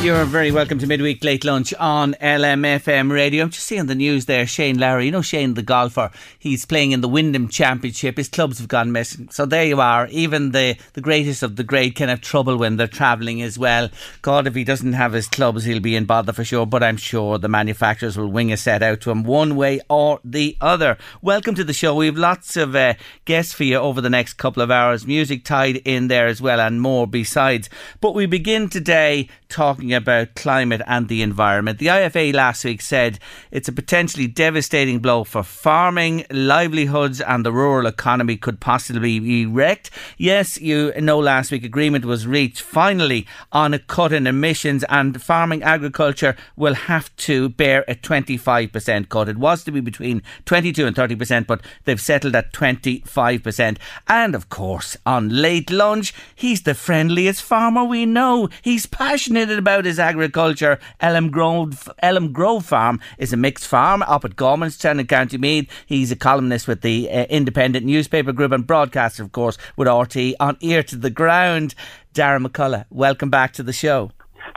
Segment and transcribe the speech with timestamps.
[0.00, 3.42] You're very welcome to Midweek Late Lunch on LMFM Radio.
[3.42, 4.46] I'm just seeing the news there.
[4.46, 8.16] Shane Lowry, you know Shane the golfer, he's playing in the Wyndham Championship.
[8.16, 9.28] His clubs have gone missing.
[9.32, 10.06] So there you are.
[10.06, 13.90] Even the, the greatest of the great can have trouble when they're travelling as well.
[14.22, 16.64] God, if he doesn't have his clubs, he'll be in bother for sure.
[16.64, 20.20] But I'm sure the manufacturers will wing a set out to him one way or
[20.24, 20.96] the other.
[21.22, 21.96] Welcome to the show.
[21.96, 25.08] We have lots of uh, guests for you over the next couple of hours.
[25.08, 27.68] Music tied in there as well and more besides.
[28.00, 31.78] But we begin today talking about climate and the environment.
[31.78, 33.18] The IFA last week said
[33.50, 39.46] it's a potentially devastating blow for farming, livelihoods, and the rural economy could possibly be
[39.46, 39.90] wrecked.
[40.16, 45.20] Yes, you know, last week agreement was reached finally on a cut in emissions, and
[45.22, 49.28] farming agriculture will have to bear a 25% cut.
[49.28, 53.78] It was to be between 22 and 30%, but they've settled at 25%.
[54.06, 58.48] And of course, on late lunch, he's the friendliest farmer we know.
[58.62, 60.78] He's passionate about his agriculture.
[61.00, 65.70] Elm Grove, Elm Grove Farm is a mixed farm up at Gormanston in County Meath.
[65.86, 70.34] He's a columnist with the uh, Independent newspaper group and broadcaster, of course, with RTÉ
[70.40, 71.74] on Ear to the Ground.
[72.12, 74.10] Darragh McCullough, welcome back to the show.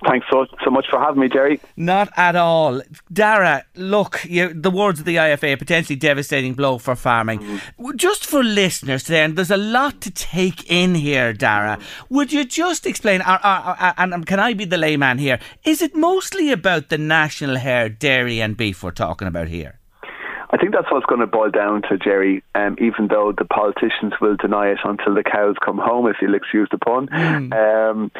[0.08, 1.60] Thanks so, so much for having me, Jerry.
[1.78, 2.82] Not at all.
[3.14, 7.40] Darragh, look, you, the words of the IFA, a potentially devastating blow for farming.
[7.40, 7.96] Mm.
[7.96, 11.82] Just for listeners today, and there's a lot to take in here, mm.
[12.10, 15.82] would you just explain, or, or, or, and can I be the layman here, is
[15.84, 19.78] it mostly about the national herd, dairy and beef we're talking about here?
[20.54, 24.14] I think that's what's going to boil down to, Jerry, um, even though the politicians
[24.20, 27.08] will deny it until the cows come home, if you'll excuse the pun.
[27.08, 27.54] Mm.
[27.54, 28.12] Um,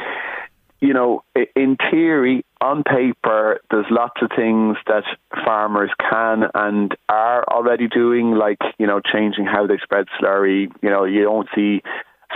[0.82, 1.24] you know,
[1.56, 5.04] in theory, on paper, there's lots of things that
[5.46, 10.72] farmers can and are already doing, like, you know, changing how they spread slurry.
[10.82, 11.84] You know, you don't see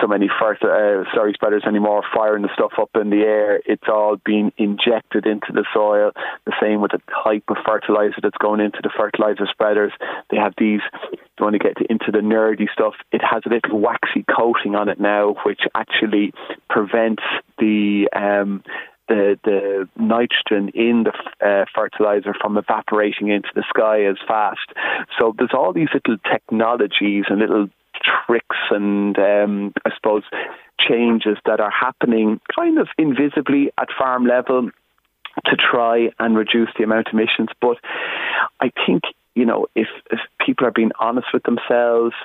[0.02, 3.62] so many first, uh, slurry spreaders anymore firing the stuff up in the air.
[3.66, 6.12] It's all being injected into the soil.
[6.46, 9.94] The same with the type of fertilizer that's going into the fertilizer spreaders.
[10.30, 10.82] They have these.
[11.12, 14.88] You want to get into the nerdy stuff, it has a little waxy coating on
[14.88, 16.34] it now, which actually
[16.70, 17.24] prevents
[17.60, 18.64] the um,
[19.08, 24.72] the the nitrogen in the uh, fertilizer from evaporating into the sky as fast.
[25.20, 27.70] So there's all these little technologies and little
[28.26, 30.24] tricks and um, I suppose
[30.80, 34.70] changes that are happening kind of invisibly at farm level
[35.46, 37.50] to try and reduce the amount of emissions.
[37.60, 37.78] But
[38.62, 39.04] I think
[39.36, 42.16] you know, if, if people are being honest with themselves,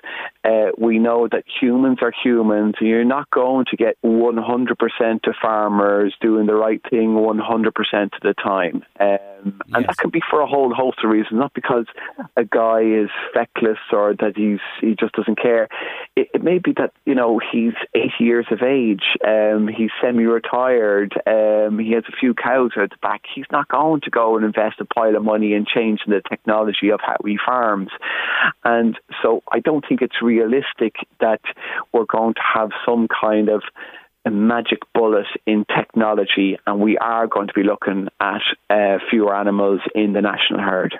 [0.45, 2.77] uh, we know that humans are humans.
[2.79, 8.11] And you're not going to get 100% of farmers doing the right thing 100% of
[8.23, 8.85] the time.
[8.99, 9.55] Um, yes.
[9.75, 11.87] And that can be for a whole host of reasons, not because
[12.37, 15.69] a guy is feckless or that he's he just doesn't care.
[16.17, 20.25] It, it may be that, you know, he's 80 years of age, um, he's semi
[20.25, 23.23] retired, um, he has a few cows at the back.
[23.35, 26.91] He's not going to go and invest a pile of money in changing the technology
[26.91, 27.91] of of farms.
[28.65, 31.41] And so I don't think it's realistic that
[31.93, 33.63] we're going to have some kind of
[34.27, 39.35] a magic bullet in technology, and we are going to be looking at uh, fewer
[39.35, 40.99] animals in the national herd.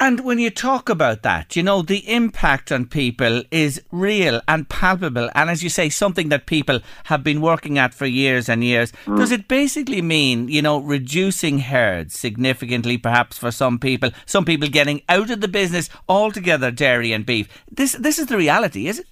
[0.00, 4.68] And when you talk about that, you know, the impact on people is real and
[4.68, 5.30] palpable.
[5.34, 8.92] And as you say, something that people have been working at for years and years.
[9.04, 9.18] Mm.
[9.18, 14.68] Does it basically mean, you know, reducing herds significantly, perhaps for some people, some people
[14.68, 17.48] getting out of the business altogether, dairy and beef?
[17.70, 19.06] This, this is the reality, is it?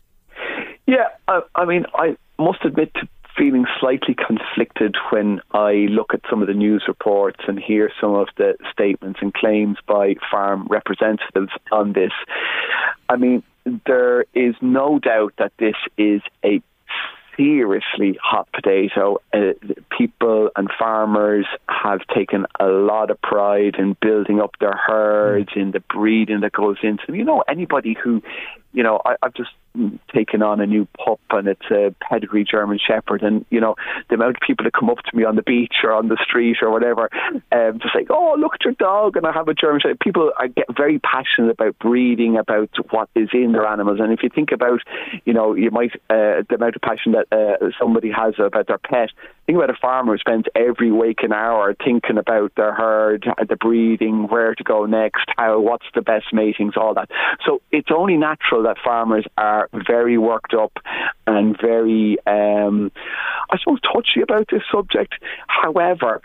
[0.86, 3.08] Yeah, I, I mean, I must admit to
[3.40, 8.14] feeling slightly conflicted when I look at some of the news reports and hear some
[8.14, 12.12] of the statements and claims by farm representatives on this.
[13.08, 13.42] I mean,
[13.86, 16.60] there is no doubt that this is a
[17.34, 19.16] seriously hot potato.
[19.32, 19.52] Uh,
[19.96, 25.70] people and farmers have taken a lot of pride in building up their herds, in
[25.70, 27.14] the breeding that goes into them.
[27.14, 28.22] You know, anybody who,
[28.74, 29.50] you know, I, I've just
[30.12, 33.76] taken on a new pup and it's a pedigree German Shepherd and you know
[34.08, 36.16] the amount of people that come up to me on the beach or on the
[36.22, 37.08] street or whatever
[37.52, 40.00] um, just like oh look at your dog and I have a German Shepherd.
[40.00, 43.98] People get very passionate about breeding about what is in their animals.
[44.00, 44.80] And if you think about
[45.24, 48.78] you know you might uh, the amount of passion that uh, somebody has about their
[48.78, 49.10] pet
[49.46, 54.28] think about a farmer who spends every waking hour thinking about their herd the breeding
[54.28, 57.10] where to go next how what's the best matings all that.
[57.44, 60.72] So it's only natural that farmers are are very worked up
[61.26, 62.90] and very, um,
[63.50, 65.14] I suppose, touchy about this subject.
[65.46, 66.22] However,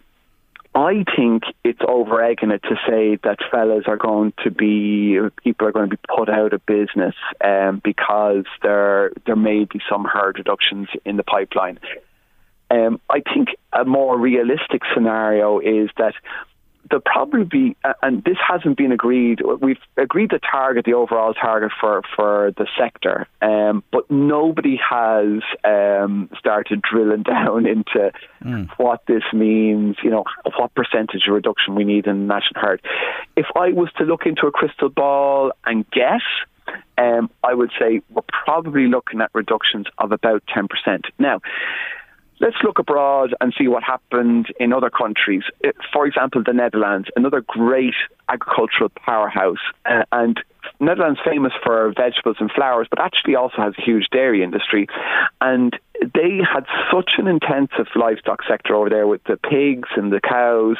[0.75, 5.67] I think it's over egging it to say that fellas are going to be people
[5.67, 10.03] are going to be put out of business um, because there there may be some
[10.03, 11.79] herd reductions in the pipeline.
[12.69, 16.13] Um, I think a more realistic scenario is that
[16.89, 19.41] there'll probably be, and this hasn't been agreed.
[19.61, 25.41] We've agreed the target, the overall target for for the sector, um, but nobody has
[25.63, 28.11] um, started drilling down into
[28.43, 28.69] mm.
[28.77, 29.97] what this means.
[30.03, 30.23] You know,
[30.57, 32.81] what percentage of reduction we need in the national herd.
[33.35, 36.21] If I was to look into a crystal ball and guess.
[36.97, 40.67] Um, I would say we're probably looking at reductions of about 10%.
[41.19, 41.39] Now,
[42.39, 45.43] let's look abroad and see what happened in other countries.
[45.63, 47.95] Uh, for example, the Netherlands, another great
[48.29, 50.39] agricultural powerhouse, uh, and
[50.79, 54.87] Netherlands famous for vegetables and flowers, but actually also has a huge dairy industry.
[55.39, 55.77] And
[56.13, 60.77] they had such an intensive livestock sector over there with the pigs and the cows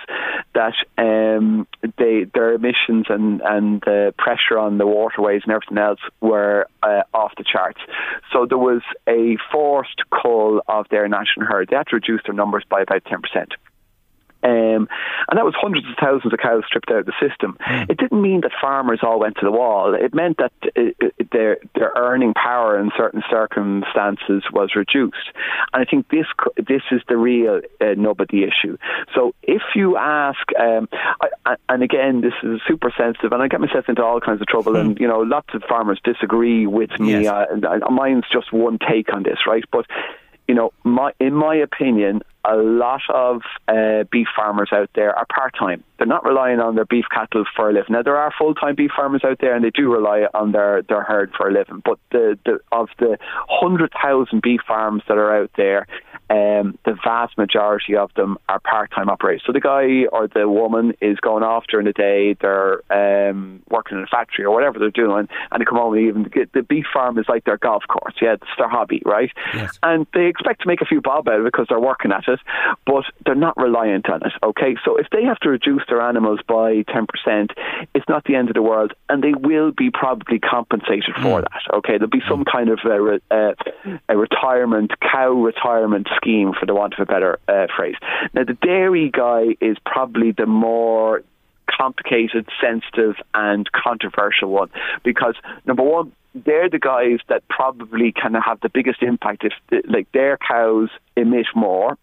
[0.53, 1.67] that um,
[1.97, 7.03] they, their emissions and, and the pressure on the waterways and everything else were uh,
[7.13, 7.79] off the charts.
[8.31, 11.69] So there was a forced cull of their national herd.
[11.69, 13.21] They had to reduce their numbers by about 10%.
[14.44, 14.88] Um,
[15.28, 17.58] and that was hundreds of thousands of cows stripped out of the system.
[17.66, 17.90] Mm.
[17.90, 19.96] It didn't mean that farmers all went to the wall.
[19.96, 25.32] It meant that uh, uh, their their earning power in certain circumstances was reduced.
[25.74, 26.28] And I think this
[26.58, 28.78] this is the real uh, nub of the issue.
[29.16, 30.90] So if you ask, um,
[31.46, 34.48] I, and again, this is super sensitive, and I get myself into all kinds of
[34.48, 34.74] trouble.
[34.74, 34.82] Mm.
[34.82, 37.24] And you know, lots of farmers disagree with me.
[37.24, 37.28] Yes.
[37.28, 39.64] Uh, and, and mine's just one take on this, right?
[39.72, 39.86] But
[40.48, 45.25] you know, my in my opinion, a lot of uh, beef farmers out there are
[45.25, 45.83] part time.
[45.97, 47.94] They're not relying on their beef cattle for a living.
[47.94, 50.81] Now there are full time beef farmers out there, and they do rely on their,
[50.83, 51.81] their herd for a living.
[51.83, 53.18] But the, the of the
[53.50, 55.88] hundred thousand beef farms that are out there,
[56.30, 59.44] um, the vast majority of them are part time operators.
[59.45, 62.36] So the guy or the woman is going off during the day.
[62.39, 66.07] They're um, working in a factory or whatever they're doing, and they come home and
[66.07, 68.15] even the beef farm is like their golf course.
[68.21, 69.31] Yeah, it's their hobby, right?
[69.53, 69.80] Yes.
[69.81, 72.27] And they expect to make a few bob out of it because they're working at
[72.27, 72.40] it it,
[72.86, 74.34] but they're not reliant on it.
[74.44, 77.52] Okay, so if they have to reduce their animals by ten percent,
[77.94, 81.44] it's not the end of the world, and they will be probably compensated for mm.
[81.44, 81.76] that.
[81.76, 82.52] Okay, there'll be some mm.
[82.52, 83.56] kind of a, a,
[84.10, 87.96] a, retirement cow retirement scheme, for the want of a better uh, phrase.
[88.34, 91.24] Now, the dairy guy is probably the more
[91.68, 94.70] complicated, sensitive, and controversial one
[95.04, 99.84] because number one, they're the guys that probably kind of have the biggest impact if
[99.88, 101.98] like their cows emit more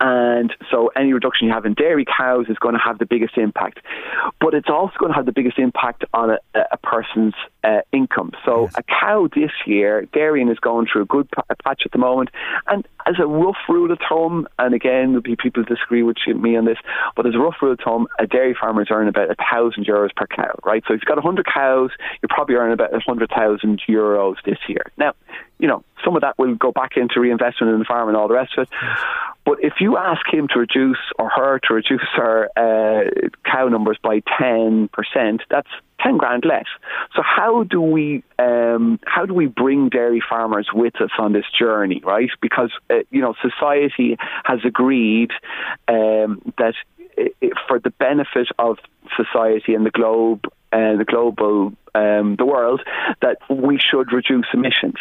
[0.00, 3.36] and so any reduction you have in dairy cows is going to have the biggest
[3.36, 3.80] impact.
[4.40, 7.34] But it's also going to have the biggest impact on a, a person's
[7.64, 8.32] uh, income.
[8.44, 8.74] So yes.
[8.76, 11.28] a cow this year, dairying is going through a good
[11.64, 12.30] patch at the moment.
[12.66, 16.56] And as a rough rule of thumb, and again, there'll be people disagree with me
[16.56, 16.78] on this,
[17.14, 19.86] but as a rough rule of thumb, a dairy farmer is earning about a thousand
[19.86, 20.82] euros per cow, right?
[20.86, 21.90] So if you've got 100 cows,
[22.22, 24.92] you're probably earning about 100,000 euros this year.
[24.96, 25.14] Now,
[25.58, 28.28] you know, some of that will go back into reinvestment in the farm and all
[28.28, 28.68] the rest of it.
[29.44, 33.96] But if you ask him to reduce or her to reduce her uh, cow numbers
[34.02, 34.88] by 10%,
[35.48, 35.68] that's
[36.00, 36.66] 10 grand less.
[37.14, 41.46] So how do we um, how do we bring dairy farmers with us on this
[41.58, 42.28] journey, right?
[42.42, 45.30] Because uh, you know society has agreed
[45.88, 46.74] um, that
[47.66, 48.78] for the benefit of
[49.16, 52.82] society and the globe uh, the global um, the world
[53.22, 54.96] that we should reduce emissions.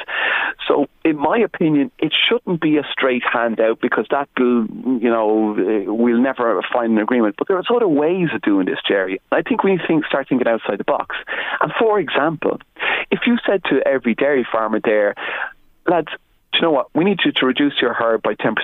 [0.67, 4.65] So, in my opinion, it shouldn't be a straight handout because that will,
[5.01, 7.35] you know, uh, we'll never find an agreement.
[7.37, 9.19] But there are other ways of doing this, Jerry.
[9.31, 11.15] I think we need to think, start thinking outside the box.
[11.61, 12.59] And for example,
[13.11, 15.15] if you said to every dairy farmer there,
[15.87, 16.09] lads,
[16.55, 18.55] you know what, we need you to reduce your herd by 10%,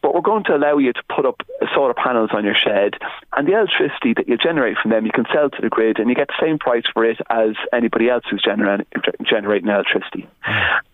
[0.00, 1.42] but we're going to allow you to put up
[1.74, 2.94] solar panels on your shed,
[3.36, 6.08] and the electricity that you generate from them, you can sell to the grid, and
[6.08, 8.84] you get the same price for it as anybody else who's gener-
[9.24, 10.28] generating electricity.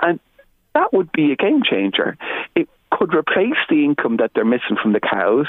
[0.00, 0.20] And
[0.74, 2.16] that would be a game changer.
[2.54, 5.46] It could replace the income that they're missing from the cows.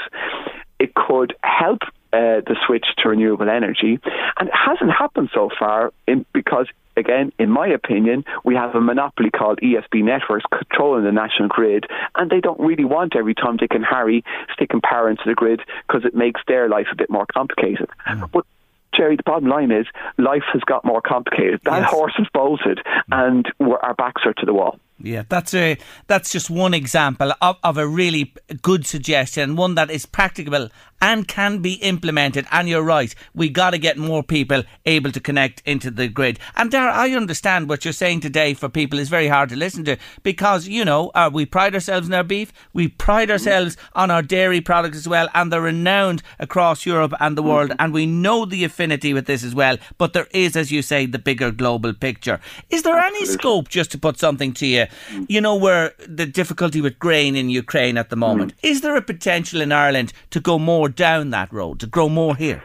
[0.78, 1.82] It could help
[2.12, 3.98] uh, the switch to renewable energy,
[4.38, 6.66] and it hasn't happened so far in, because
[6.96, 11.86] again, in my opinion, we have a monopoly called ESB Networks controlling the national grid,
[12.16, 15.60] and they don't really want every Tom, Dick, and Harry sticking power into the grid
[15.86, 17.88] because it makes their life a bit more complicated.
[18.08, 18.30] Mm.
[18.32, 18.46] But
[18.94, 19.86] Jerry, the bottom line is
[20.18, 21.60] life has got more complicated.
[21.64, 21.90] That yes.
[21.90, 22.80] horse is bolted,
[23.10, 24.78] and our backs are to the wall.
[25.02, 29.90] Yeah, that's a that's just one example of, of a really good suggestion, one that
[29.90, 30.68] is practicable
[31.00, 32.46] and can be implemented.
[32.50, 36.38] And you're right, we got to get more people able to connect into the grid.
[36.56, 38.54] And there, I understand what you're saying today.
[38.54, 42.06] For people, is very hard to listen to because you know uh, we pride ourselves
[42.06, 46.22] in our beef, we pride ourselves on our dairy products as well, and they're renowned
[46.38, 47.72] across Europe and the world.
[47.78, 49.78] And we know the affinity with this as well.
[49.96, 52.40] But there is, as you say, the bigger global picture.
[52.68, 54.86] Is there any scope just to put something to you?
[55.28, 58.54] You know where the difficulty with grain in Ukraine at the moment.
[58.56, 58.70] Mm.
[58.70, 62.36] Is there a potential in Ireland to go more down that road, to grow more
[62.36, 62.62] here?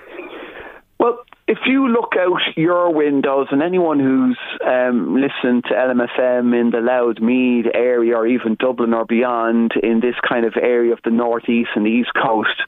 [0.99, 6.71] Well, if you look out your windows, and anyone who's um, listened to LMFM in
[6.71, 10.99] the Louth Meath area, or even Dublin or beyond, in this kind of area of
[11.03, 12.61] the northeast and the east coast,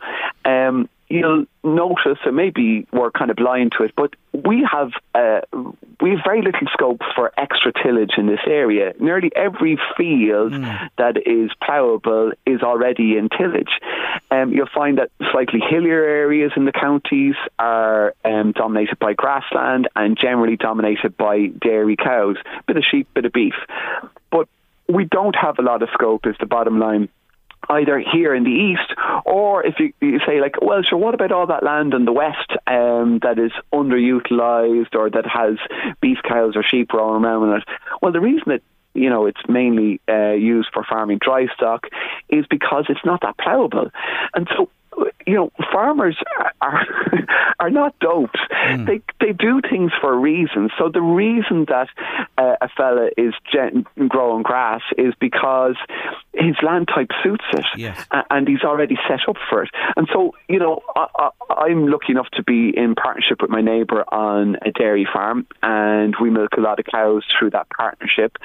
[0.45, 5.41] um, you'll notice, and maybe we're kind of blind to it, but we have uh,
[6.01, 8.93] we have very little scope for extra tillage in this area.
[8.99, 10.89] Nearly every field mm.
[10.97, 13.71] that is ploughable is already in tillage.
[14.29, 19.87] Um, you'll find that slightly hillier areas in the counties are um, dominated by grassland
[19.95, 22.35] and generally dominated by dairy cows,
[22.67, 23.55] bit of sheep, bit of beef.
[24.31, 24.47] But
[24.89, 27.09] we don't have a lot of scope, is the bottom line
[27.69, 28.93] either here in the east
[29.25, 32.13] or if you, you, say like well sure what about all that land in the
[32.13, 35.57] west um, that is underutilized or that has
[36.01, 37.63] beef cows or sheep roaming around in it?
[38.01, 38.61] Well the reason that
[38.93, 41.87] you know it's mainly uh, used for farming dry stock
[42.29, 43.91] is because it's not that plowable.
[44.33, 44.69] And so
[45.25, 46.17] you know, farmers
[46.61, 46.85] are
[47.59, 48.39] are not dopes.
[48.51, 48.87] Mm.
[48.87, 50.69] They they do things for a reason.
[50.77, 51.89] So the reason that
[52.37, 55.75] uh, a fella is gen- growing grass is because
[56.33, 58.05] his land type suits it, yes.
[58.29, 59.69] and he's already set up for it.
[59.95, 61.29] And so, you know, I,
[61.69, 66.15] am lucky enough to be in partnership with my neighbour on a dairy farm, and
[66.21, 68.37] we milk a lot of cows through that partnership.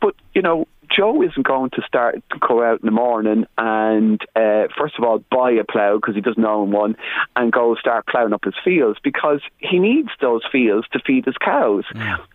[0.00, 4.20] But you know, Joe isn't going to start to go out in the morning and
[4.36, 6.96] uh, first of all buy a plough because he doesn't own one
[7.36, 11.36] and go start ploughing up his fields because he needs those fields to feed his
[11.38, 11.84] cows.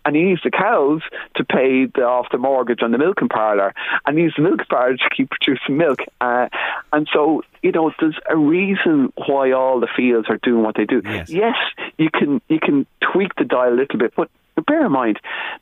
[0.04, 1.02] And he needs the cows
[1.36, 3.74] to pay the, off the mortgage on the milking parlour.
[4.06, 6.00] And he needs the milk parlour to keep producing milk.
[6.20, 6.48] Uh,
[6.92, 10.84] and so you know there's a reason why all the fields are doing what they
[10.84, 11.02] do.
[11.04, 11.56] Yes, yes
[11.98, 14.30] you can you can tweak the dial a little bit but
[14.66, 15.18] bear in mind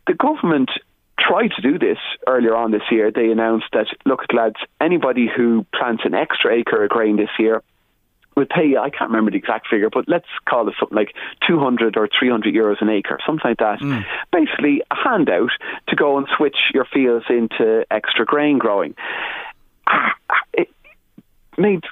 [0.07, 0.71] the government
[1.19, 3.11] tried to do this earlier on this year.
[3.11, 7.63] They announced that, look, lads, anybody who plants an extra acre of grain this year
[8.37, 11.15] will pay, I can't remember the exact figure, but let's call it something like
[11.47, 13.81] 200 or 300 euros an acre, something like that.
[13.81, 14.05] Mm.
[14.33, 15.51] Basically, a handout
[15.89, 18.95] to go and switch your fields into extra grain growing.
[19.87, 20.13] Ah,
[20.55, 20.69] it
[21.59, 21.83] made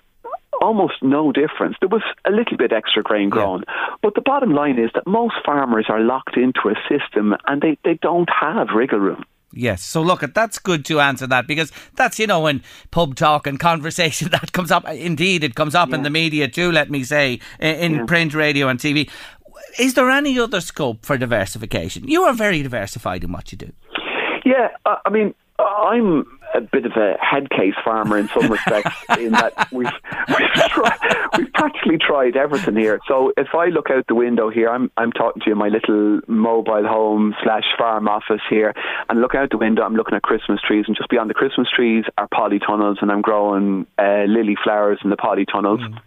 [0.61, 1.77] almost no difference.
[1.81, 3.97] There was a little bit extra grain grown, yeah.
[4.03, 7.79] but the bottom line is that most farmers are locked into a system and they,
[7.85, 9.25] they don't have wriggle room.
[9.53, 9.83] Yes.
[9.83, 12.63] So look, that's good to answer that because that's you know when
[12.93, 14.89] pub talk and conversation that comes up.
[14.89, 15.97] Indeed, it comes up yeah.
[15.97, 16.71] in the media too.
[16.71, 18.05] Let me say in yeah.
[18.05, 19.11] print, radio, and TV.
[19.79, 22.09] Is there any other scope for diversification?
[22.09, 23.73] You are very diversified in what you do.
[24.45, 26.25] Yeah, I mean, I'm
[26.55, 29.87] a bit of a head case farmer in some respects, in that we've
[30.29, 30.99] we've, tried,
[31.37, 33.01] we've practically tried everything here.
[33.07, 35.69] So if I look out the window here, I'm I'm talking to you in my
[35.69, 38.75] little mobile home slash farm office here,
[39.09, 39.83] and look out the window.
[39.83, 43.23] I'm looking at Christmas trees, and just beyond the Christmas trees are polytunnels, and I'm
[43.23, 45.81] growing uh, lily flowers in the polytunnels.
[45.81, 45.99] Mm.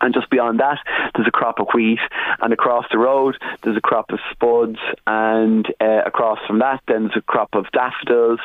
[0.00, 0.78] And just beyond that,
[1.14, 1.98] there's a crop of wheat,
[2.40, 7.04] and across the road there's a crop of spuds, and uh, across from that then
[7.04, 8.40] there's a crop of daffodils,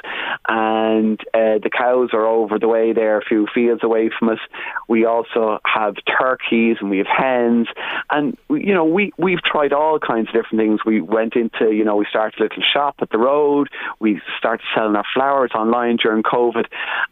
[0.47, 4.39] and uh, the cows are over the way there, a few fields away from us.
[4.87, 7.67] We also have turkeys and we have hens,
[8.09, 10.79] and you know we we've tried all kinds of different things.
[10.85, 13.69] We went into you know we started a little shop at the road.
[13.99, 16.65] We started selling our flowers online during COVID,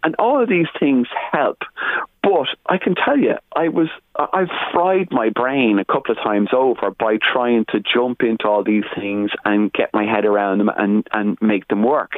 [0.04, 1.60] and all of these things help.
[2.24, 6.50] But I can tell you, I was I've fried my brain a couple of times
[6.54, 10.70] over by trying to jump into all these things and get my head around them
[10.70, 12.14] and and make them work,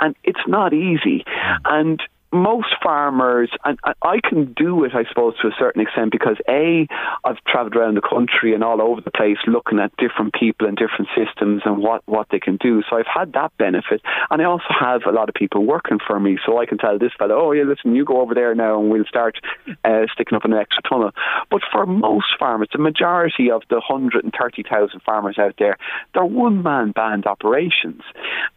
[0.00, 1.24] and it's not easy.
[1.26, 1.58] Mm.
[1.66, 2.02] And
[2.34, 6.86] most farmers, and I can do it, I suppose, to a certain extent because A,
[7.24, 10.76] I've travelled around the country and all over the place looking at different people and
[10.76, 12.82] different systems and what, what they can do.
[12.88, 14.02] So I've had that benefit.
[14.30, 16.38] And I also have a lot of people working for me.
[16.44, 18.90] So I can tell this fellow, oh, yeah, listen, you go over there now and
[18.90, 19.38] we'll start
[19.84, 21.10] uh, sticking up an extra tunnel.
[21.50, 25.76] But for most farmers, the majority of the 130,000 farmers out there,
[26.12, 28.02] they're one man band operations.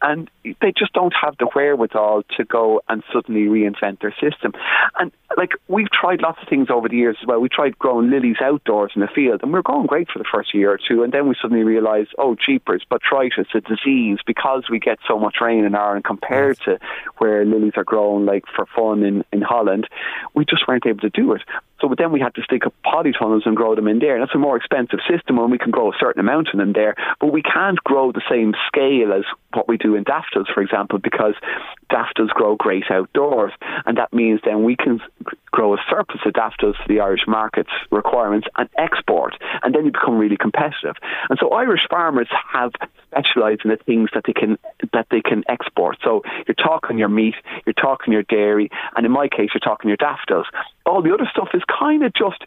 [0.02, 4.54] And they just don't have the wherewithal to go and suddenly reinvent their system.
[5.00, 7.40] And like we've tried lots of things over the years as well.
[7.40, 10.26] We tried growing lilies outdoors in the field, and we were going great for the
[10.32, 14.66] first year or two, and then we suddenly realised, oh, jeepers, botrytis, a disease, because
[14.70, 16.80] we get so much rain in Ireland compared to
[17.18, 19.88] where lilies are grown like for fun in in Holland,
[20.34, 21.42] we just weren't able to do it.
[21.82, 24.20] So but then we had to stick up polytunnels and grow them in there.
[24.20, 26.96] That's a more expensive system and we can grow a certain amount in them there.
[27.20, 31.00] But we can't grow the same scale as what we do in daffodils, for example,
[31.00, 31.36] because
[31.90, 33.52] daffodils grow great outdoors.
[33.86, 35.00] And that means then we can
[35.52, 39.36] grow a surplus of daffodils for the Irish market's requirements and export.
[39.64, 40.96] And then you become really competitive.
[41.30, 42.72] And so Irish farmers have
[43.10, 44.58] specialised in the things that they can
[44.94, 45.98] that they can export.
[46.04, 47.36] So you're talking your meat,
[47.66, 50.48] you're talking your dairy, and in my case, you're talking your daffodils.
[50.86, 52.44] All the other stuff is kind of just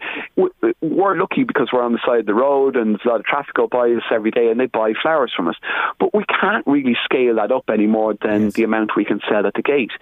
[0.80, 3.26] we're lucky because we're on the side of the road and there's a lot of
[3.26, 5.56] traffic go by us every day and they buy flowers from us.
[5.98, 8.52] But we can't really scale that up any more than yes.
[8.54, 9.92] the amount we can sell at the gate.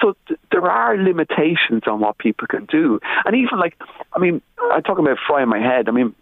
[0.00, 3.00] So th- there are limitations on what people can do.
[3.24, 3.76] And even like,
[4.12, 4.42] I mean,
[4.72, 5.88] I'm talking about frying my head.
[5.88, 6.14] I mean,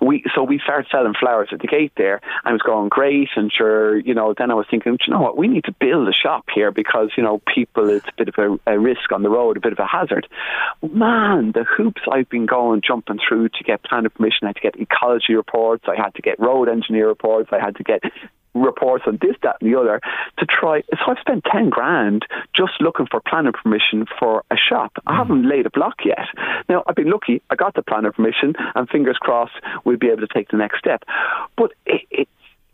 [0.00, 3.52] we so we started selling flowers at the gate there it was going great and
[3.52, 5.36] sure you know then I was thinking you know what?
[5.36, 8.34] We need to build a shop here because you know people it's a bit of
[8.38, 10.26] a, a risk on the road a bit of a hazard.
[10.82, 14.62] Man the hoops I've been going jumping through to get planning permission I had to
[14.62, 18.02] get ecology reports I had to get road engineer reports I had to get
[18.54, 20.00] reports on this, that, and the other
[20.38, 20.82] to try.
[20.90, 24.92] So I've spent 10 grand just looking for planning permission for a shop.
[25.06, 25.16] I mm.
[25.18, 26.26] haven't laid a block yet.
[26.68, 27.42] Now, I've been lucky.
[27.50, 30.78] I got the planning permission, and fingers crossed we'll be able to take the next
[30.78, 31.04] step.
[31.56, 32.28] But it, it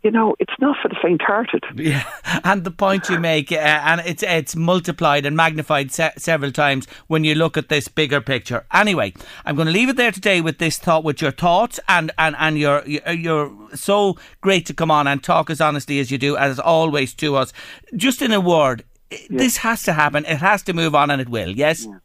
[0.05, 1.63] you know, it's not for the faint-hearted.
[1.75, 2.03] Yeah,
[2.43, 6.85] and the point you make, uh, and it's it's multiplied and magnified se- several times
[7.07, 8.67] when you look at this bigger picture.
[8.71, 9.13] Anyway,
[9.45, 12.35] I'm going to leave it there today with this thought, with your thoughts, and and
[12.37, 16.37] and you're you're so great to come on and talk as honestly as you do,
[16.37, 17.51] as always to us.
[17.95, 18.83] Just in a word,
[19.31, 20.23] this has to happen.
[20.25, 21.49] It has to move on, and it will.
[21.49, 21.87] Yes.
[21.87, 21.97] Yeah.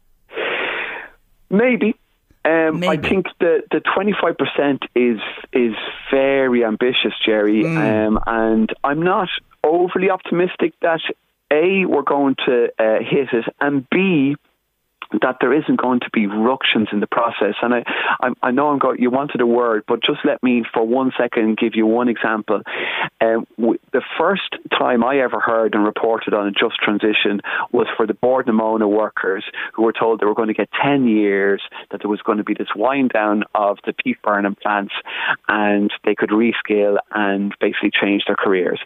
[1.51, 1.93] Maybe,
[2.43, 5.19] um, I think the the twenty five percent is
[5.53, 5.75] is
[6.09, 8.07] very ambitious, Jerry, mm.
[8.07, 9.29] um, and I'm not
[9.63, 11.01] overly optimistic that
[11.51, 14.35] a we're going to uh, hit it, and b
[15.21, 17.55] that there isn't going to be ructions in the process.
[17.61, 17.83] And I,
[18.21, 21.11] I, I know I'm going, you wanted a word, but just let me for one
[21.17, 22.61] second give you one example.
[23.19, 27.87] Uh, w- the first time I ever heard and reported on a just transition was
[27.97, 29.43] for the Móna workers
[29.73, 32.43] who were told they were going to get 10 years, that there was going to
[32.43, 34.93] be this wind down of the peat burning plants
[35.47, 38.79] and they could rescale and basically change their careers.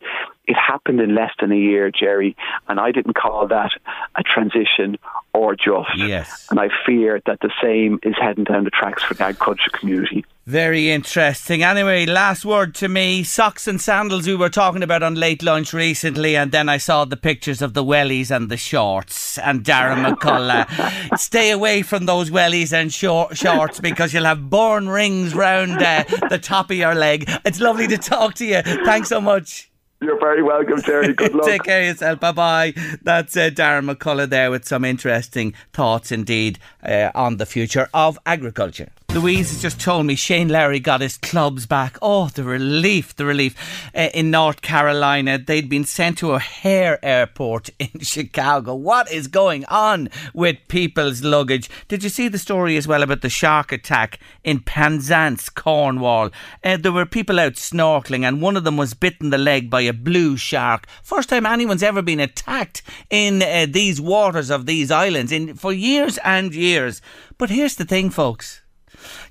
[0.47, 2.35] It happened in less than a year, Jerry,
[2.67, 3.71] and I didn't call that
[4.15, 4.97] a transition
[5.33, 5.95] or just.
[5.97, 6.47] Yes.
[6.49, 10.25] And I fear that the same is heading down the tracks for the agriculture community.
[10.45, 11.63] Very interesting.
[11.63, 15.73] Anyway, last word to me socks and sandals we were talking about on late lunch
[15.73, 19.39] recently, and then I saw the pictures of the wellies and the shorts.
[19.39, 24.87] And Darragh McCullough, stay away from those wellies and short, shorts because you'll have burn
[24.87, 27.25] rings round uh, the top of your leg.
[27.43, 28.61] It's lovely to talk to you.
[28.61, 29.71] Thanks so much.
[30.05, 31.13] You're very welcome, Terry.
[31.13, 31.47] Good luck.
[31.47, 32.19] Take care of yourself.
[32.19, 32.73] Bye bye.
[33.01, 38.19] That's uh, Darragh McCullough there with some interesting thoughts indeed uh, on the future of
[38.23, 38.91] agriculture.
[39.15, 41.97] Louise has just told me Shane Lowry got his clubs back.
[42.01, 43.55] Oh, the relief, the relief.
[43.95, 48.75] Uh, in North Carolina, they'd been sent to O'Hare Airport in Chicago.
[48.75, 51.69] What is going on with people's luggage?
[51.87, 56.31] Did you see the story as well about the shark attack in Penzance, Cornwall?
[56.61, 59.79] Uh, there were people out snorkeling, and one of them was bitten the leg by
[59.79, 60.87] a blue shark.
[61.01, 65.71] First time anyone's ever been attacked in uh, these waters of these islands in for
[65.71, 67.01] years and years.
[67.37, 68.61] But here's the thing, folks.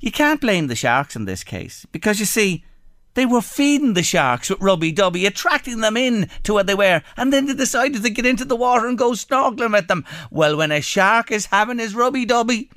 [0.00, 2.64] You can't blame the sharks in this case because you see,
[3.14, 7.02] they were feeding the sharks with rubby dubby, attracting them in to where they were,
[7.16, 10.04] and then they decided to get into the water and go snorkeling with them.
[10.30, 12.70] Well, when a shark is having his rubby dubby,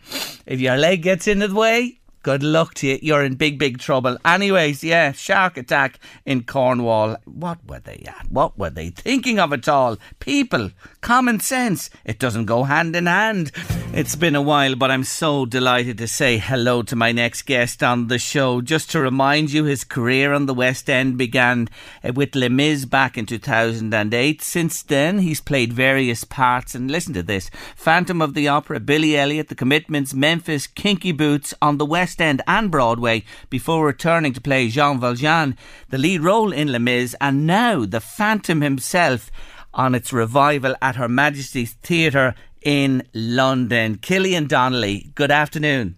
[0.45, 2.99] if your leg gets in the way, Good luck to you.
[3.01, 4.17] You're in big, big trouble.
[4.25, 7.15] Anyways, yeah, shark attack in Cornwall.
[7.23, 8.29] What were they at?
[8.29, 9.95] What were they thinking of at all?
[10.19, 11.89] People, common sense.
[12.03, 13.53] It doesn't go hand in hand.
[13.93, 17.81] It's been a while, but I'm so delighted to say hello to my next guest
[17.81, 18.61] on the show.
[18.61, 21.67] Just to remind you, his career on the West End began
[22.03, 24.41] uh, with Les Mis back in 2008.
[24.41, 29.17] Since then, he's played various parts, and listen to this Phantom of the Opera, Billy
[29.17, 34.41] Elliot, The Commitments, Memphis, Kinky Boots on the West End and Broadway before returning to
[34.41, 35.57] play Jean Valjean,
[35.89, 39.31] the lead role in Les Mis, and now the Phantom himself
[39.73, 43.97] on its revival at Her Majesty's Theatre in London.
[43.97, 45.95] Killian Donnelly, good afternoon.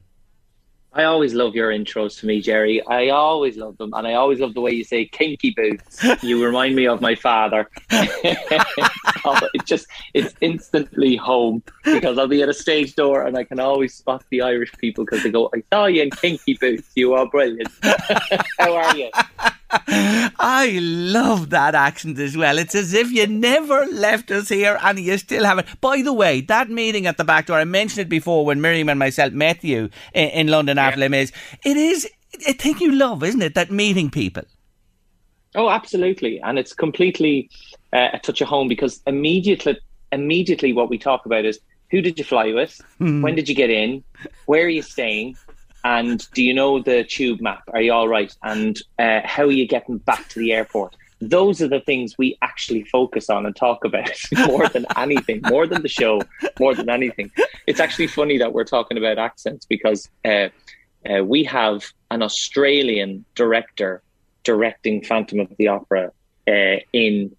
[0.92, 2.86] I always love your intros to me, Jerry.
[2.88, 6.44] I always love them, and I always love the way you say "kinky boots." you
[6.46, 7.70] remind me of my father.
[7.92, 13.44] oh, it just it's instantly home because I'll be at a stage door and I
[13.44, 16.90] can always spot the Irish people because they go, "I saw you in kinky boots.
[16.96, 17.70] You are brilliant.
[18.58, 19.12] How are you?"
[19.72, 22.58] I love that accent as well.
[22.58, 25.68] It's as if you never left us here and you still have it.
[25.82, 28.90] By the way, that meeting at the back door, I mentioned it before when Miriam
[28.90, 30.88] and myself met you in, in London yeah.
[30.88, 31.32] after is
[31.64, 32.10] it is
[32.48, 33.56] a thing you love, isn't it?
[33.56, 34.44] That meeting people.
[35.56, 37.50] Oh, absolutely, and it's completely
[37.92, 39.80] uh, a touch of home because immediately,
[40.12, 43.24] immediately, what we talk about is who did you fly with, mm.
[43.24, 44.04] when did you get in,
[44.46, 45.36] where are you staying,
[45.84, 47.64] and do you know the tube map?
[47.74, 48.36] Are you all right?
[48.44, 50.96] And uh, how are you getting back to the airport?
[51.22, 54.12] Those are the things we actually focus on and talk about
[54.48, 56.22] more than anything, more than the show,
[56.60, 57.32] more than anything.
[57.68, 60.50] It's actually funny that we're talking about accents because uh,
[61.10, 64.02] uh, we have an Australian director
[64.44, 66.12] directing Phantom of the Opera
[66.48, 67.36] uh, in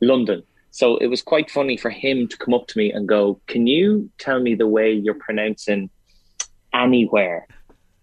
[0.00, 0.42] London.
[0.72, 3.66] So it was quite funny for him to come up to me and go, Can
[3.66, 5.90] you tell me the way you're pronouncing
[6.72, 7.46] anywhere?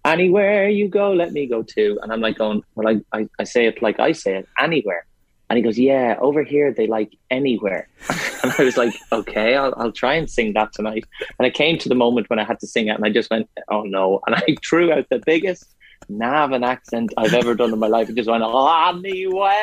[0.08, 2.00] Anywhere you go, let me go too.
[2.02, 5.06] And I'm like going, well, I, I, I say it like I say it, anywhere.
[5.50, 7.88] And he goes, yeah, over here they like anywhere.
[8.44, 11.06] and I was like, okay, I'll, I'll try and sing that tonight.
[11.40, 13.32] And I came to the moment when I had to sing it, and I just
[13.32, 14.20] went, oh no!
[14.28, 15.74] And I threw out the biggest
[16.10, 18.10] Navan accent I've ever done in my life.
[18.10, 19.54] It just went, anywhere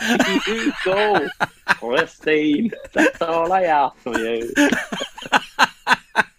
[0.46, 1.28] you go,
[1.66, 2.72] Christine.
[2.92, 4.52] That's all I ask for you.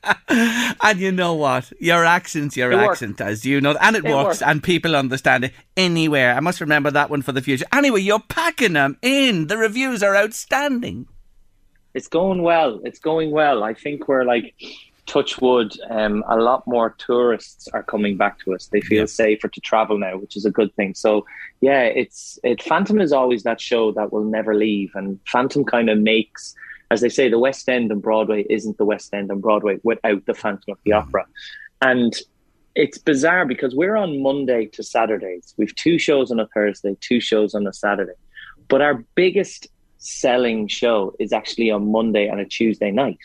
[0.27, 1.71] and you know what?
[1.79, 3.31] Your accent's your it accent, works.
[3.31, 6.35] as you know, and it, it works, and people understand it anywhere.
[6.35, 7.65] I must remember that one for the future.
[7.73, 9.47] Anyway, you're packing them in.
[9.47, 11.07] The reviews are outstanding.
[11.93, 12.79] It's going well.
[12.83, 13.63] It's going well.
[13.63, 14.53] I think we're like
[15.05, 15.73] touch wood.
[15.89, 18.67] Um, a lot more tourists are coming back to us.
[18.67, 19.05] They feel yeah.
[19.05, 20.93] safer to travel now, which is a good thing.
[20.95, 21.25] So
[21.59, 22.63] yeah, it's it.
[22.63, 26.55] Phantom is always that show that will never leave, and Phantom kind of makes
[26.91, 30.25] as they say, the West End and Broadway isn't the West End and Broadway without
[30.25, 31.07] the Phantom of the mm-hmm.
[31.07, 31.25] Opera.
[31.81, 32.13] And
[32.75, 35.53] it's bizarre because we're on Monday to Saturdays.
[35.57, 38.19] We've two shows on a Thursday, two shows on a Saturday.
[38.67, 39.67] But our biggest
[39.99, 43.19] selling show is actually on Monday and a Tuesday night.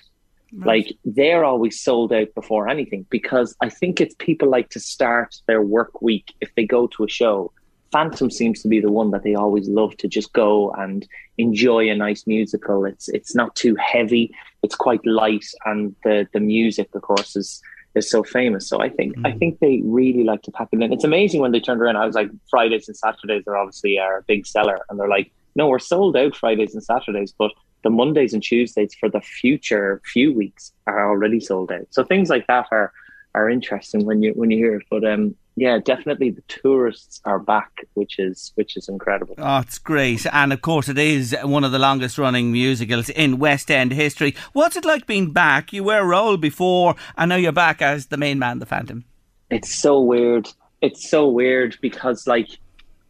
[0.52, 5.34] Like they're always sold out before anything because I think it's people like to start
[5.46, 7.52] their work week if they go to a show
[7.92, 11.06] Phantom seems to be the one that they always love to just go and
[11.38, 12.84] enjoy a nice musical.
[12.84, 14.34] It's it's not too heavy.
[14.62, 17.62] It's quite light, and the the music, of course, is
[17.94, 18.68] is so famous.
[18.68, 19.26] So I think mm.
[19.26, 20.92] I think they really like to pack it in.
[20.92, 21.96] It's amazing when they turned around.
[21.96, 25.68] I was like, Fridays and Saturdays are obviously our big seller, and they're like, no,
[25.68, 30.32] we're sold out Fridays and Saturdays, but the Mondays and Tuesdays for the future few
[30.32, 31.86] weeks are already sold out.
[31.90, 32.92] So things like that are
[33.34, 34.86] are interesting when you when you hear it.
[34.90, 39.34] But um, yeah, definitely the tourists are back, which is which is incredible.
[39.38, 43.38] Oh, it's great, and of course it is one of the longest running musicals in
[43.38, 44.36] West End history.
[44.52, 45.72] What's it like being back?
[45.72, 49.06] You were a role before, and now you're back as the main man, the Phantom.
[49.50, 50.46] It's so weird.
[50.82, 52.50] It's so weird because like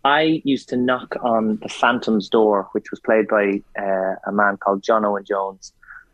[0.05, 4.57] I used to knock on the Phantom's door, which was played by uh, a man
[4.57, 5.73] called John Owen Jones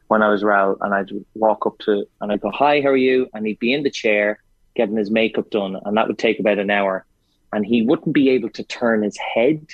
[0.08, 2.96] when I was Raoul, and I'd walk up to and I'd go, "Hi, how are
[2.96, 4.42] you?" And he'd be in the chair
[4.74, 7.04] getting his makeup done, and that would take about an hour.
[7.52, 9.66] And he wouldn't be able to turn his head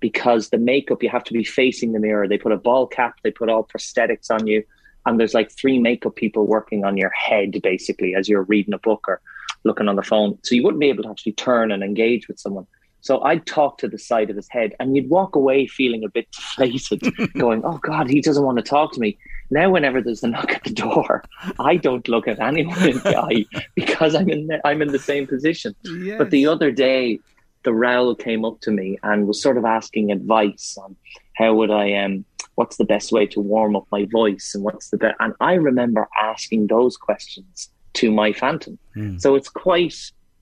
[0.00, 2.28] because the makeup you have to be facing the mirror.
[2.28, 4.64] They put a ball cap, they put all prosthetics on you,
[5.06, 8.78] and there's like three makeup people working on your head basically as you're reading a
[8.78, 9.20] book or
[9.64, 10.38] looking on the phone.
[10.42, 12.66] So you wouldn't be able to actually turn and engage with someone.
[13.00, 16.08] So I'd talk to the side of his head, and you'd walk away feeling a
[16.08, 17.02] bit deflated,
[17.38, 19.18] going, "Oh God, he doesn't want to talk to me."
[19.52, 21.24] Now, whenever there's a knock at the door,
[21.58, 24.98] I don't look at anyone in the eye because I'm in the, I'm in the
[24.98, 25.74] same position.
[25.84, 26.16] Yes.
[26.16, 27.20] But the other day,
[27.62, 30.96] the Raoul came up to me and was sort of asking advice on
[31.36, 34.90] how would I um what's the best way to warm up my voice and what's
[34.90, 38.78] the best and I remember asking those questions to my phantom.
[38.96, 39.20] Mm.
[39.20, 39.94] So it's quite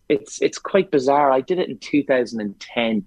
[0.09, 1.31] it's it's quite bizarre.
[1.31, 3.07] I did it in 2010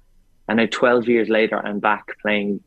[0.49, 2.59] and now 12 years later I'm back playing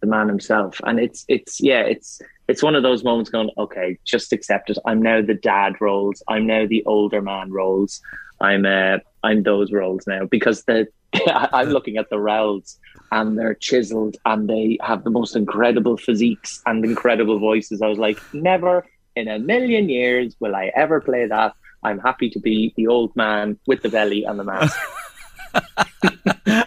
[0.00, 3.96] the man himself and it's it's yeah it's it's one of those moments going, okay,
[4.04, 4.78] just accept it.
[4.84, 6.20] I'm now the dad roles.
[6.26, 8.00] I'm now the older man roles.
[8.40, 10.88] I'm uh, I'm those roles now because the
[11.26, 12.76] I'm looking at the Raouls
[13.12, 17.82] and they're chiseled and they have the most incredible physiques and incredible voices.
[17.82, 18.84] I was like, never
[19.14, 21.54] in a million years will I ever play that.
[21.84, 24.78] I'm happy to be the old man with the belly and the mask.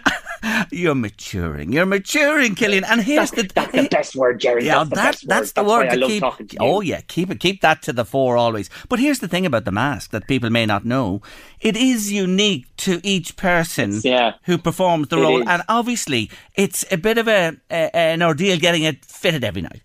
[0.74, 1.72] You're maturing.
[1.72, 2.84] You're maturing, Killian.
[2.84, 4.66] And here's that's, the that's the best word, Jerry.
[4.66, 6.58] Yeah, that's the, that's, that's the word to keep.
[6.60, 7.40] oh yeah, keep it.
[7.40, 8.70] Keep that to the fore always.
[8.88, 11.22] But here's the thing about the mask that people may not know:
[11.60, 15.48] it is unique to each person yeah, who performs the role, is.
[15.48, 19.82] and obviously it's a bit of a, a an ordeal getting it fitted every night.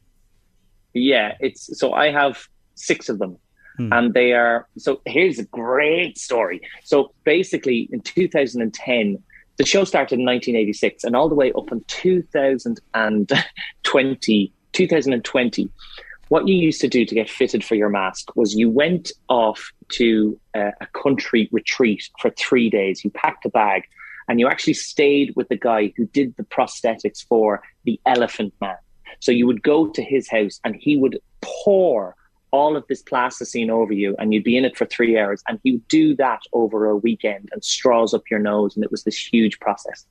[0.94, 3.38] Yeah, it's so I have six of them.
[3.78, 3.94] Hmm.
[3.94, 6.62] And they are so here's a great story.
[6.84, 9.24] So basically in 2010
[9.60, 15.70] the show started in 1986 and all the way up in 2020 2020
[16.30, 19.72] what you used to do to get fitted for your mask was you went off
[19.90, 23.04] to a, a country retreat for three days.
[23.04, 23.84] You packed a bag
[24.28, 28.78] and you actually stayed with the guy who did the prosthetics for the elephant man.
[29.20, 32.16] So you would go to his house and he would pour
[32.52, 35.60] all of this plasticine over you and you'd be in it for three hours and
[35.64, 39.18] would do that over a weekend and straws up your nose and it was this
[39.18, 40.06] huge process.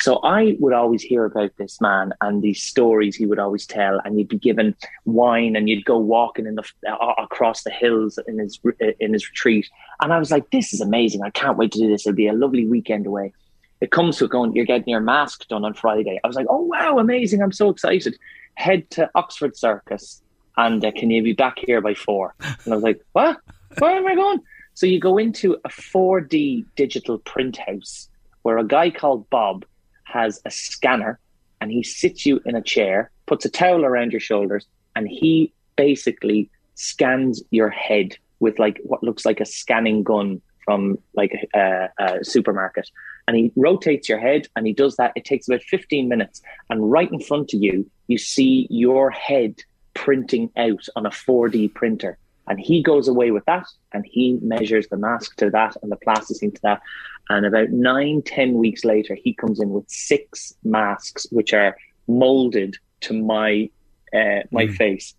[0.00, 4.00] So i would always hear about this man and these stories he would always tell
[4.04, 8.18] and you'd be given wine and you'd go walking in the uh, across the hills
[8.26, 8.58] in his
[8.98, 9.68] in his retreat.
[10.00, 11.22] And i was like this is amazing.
[11.22, 12.06] I can't wait to do this.
[12.06, 13.32] It'll be a lovely weekend away.
[13.80, 16.20] It comes to going you're getting your mask done on friday.
[16.22, 17.42] I was like oh wow amazing.
[17.42, 18.18] I'm so excited.
[18.54, 20.22] Head to oxford circus
[20.56, 22.34] and uh, can you be back here by four?
[22.40, 23.38] And I was like, what?
[23.78, 24.40] Where am I going?
[24.74, 28.08] So you go into a 4D digital print house
[28.42, 29.64] where a guy called Bob
[30.04, 31.18] has a scanner
[31.60, 35.52] and he sits you in a chair, puts a towel around your shoulders, and he
[35.76, 41.88] basically scans your head with like what looks like a scanning gun from like a,
[41.98, 42.90] a, supermarket.
[43.28, 45.12] And he rotates your head and he does that.
[45.14, 46.42] It takes about 15 minutes.
[46.68, 49.56] And right in front of you, you see your head
[49.94, 52.18] printing out on a 4D printer.
[52.48, 55.96] And he goes away with that and he measures the mask to that and the
[55.96, 56.80] plasticine to that.
[57.28, 61.76] And about nine, ten weeks later, he comes in with six masks, which are
[62.08, 63.70] molded to my
[64.12, 64.76] uh, my mm.
[64.76, 65.14] face.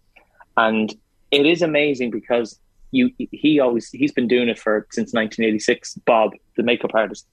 [0.57, 0.93] And
[1.31, 2.59] it is amazing because
[2.91, 7.25] you he always he's been doing it for since 1986 bob the makeup artist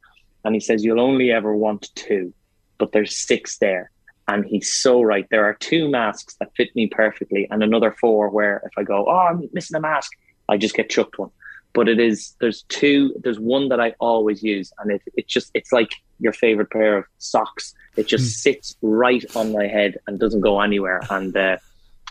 [0.45, 2.33] and he says you'll only ever want two
[2.79, 3.91] but there's six there
[4.29, 5.27] and he's so right.
[5.31, 9.07] There are two masks that fit me perfectly, and another four where if I go,
[9.09, 10.13] oh, I'm missing a mask,
[10.49, 11.31] I just get chucked one.
[11.73, 13.15] But it is there's two.
[13.23, 16.99] There's one that I always use, and it it just it's like your favorite pair
[16.99, 17.75] of socks.
[17.97, 18.43] It just mm.
[18.43, 21.01] sits right on my head and doesn't go anywhere.
[21.11, 21.57] And uh,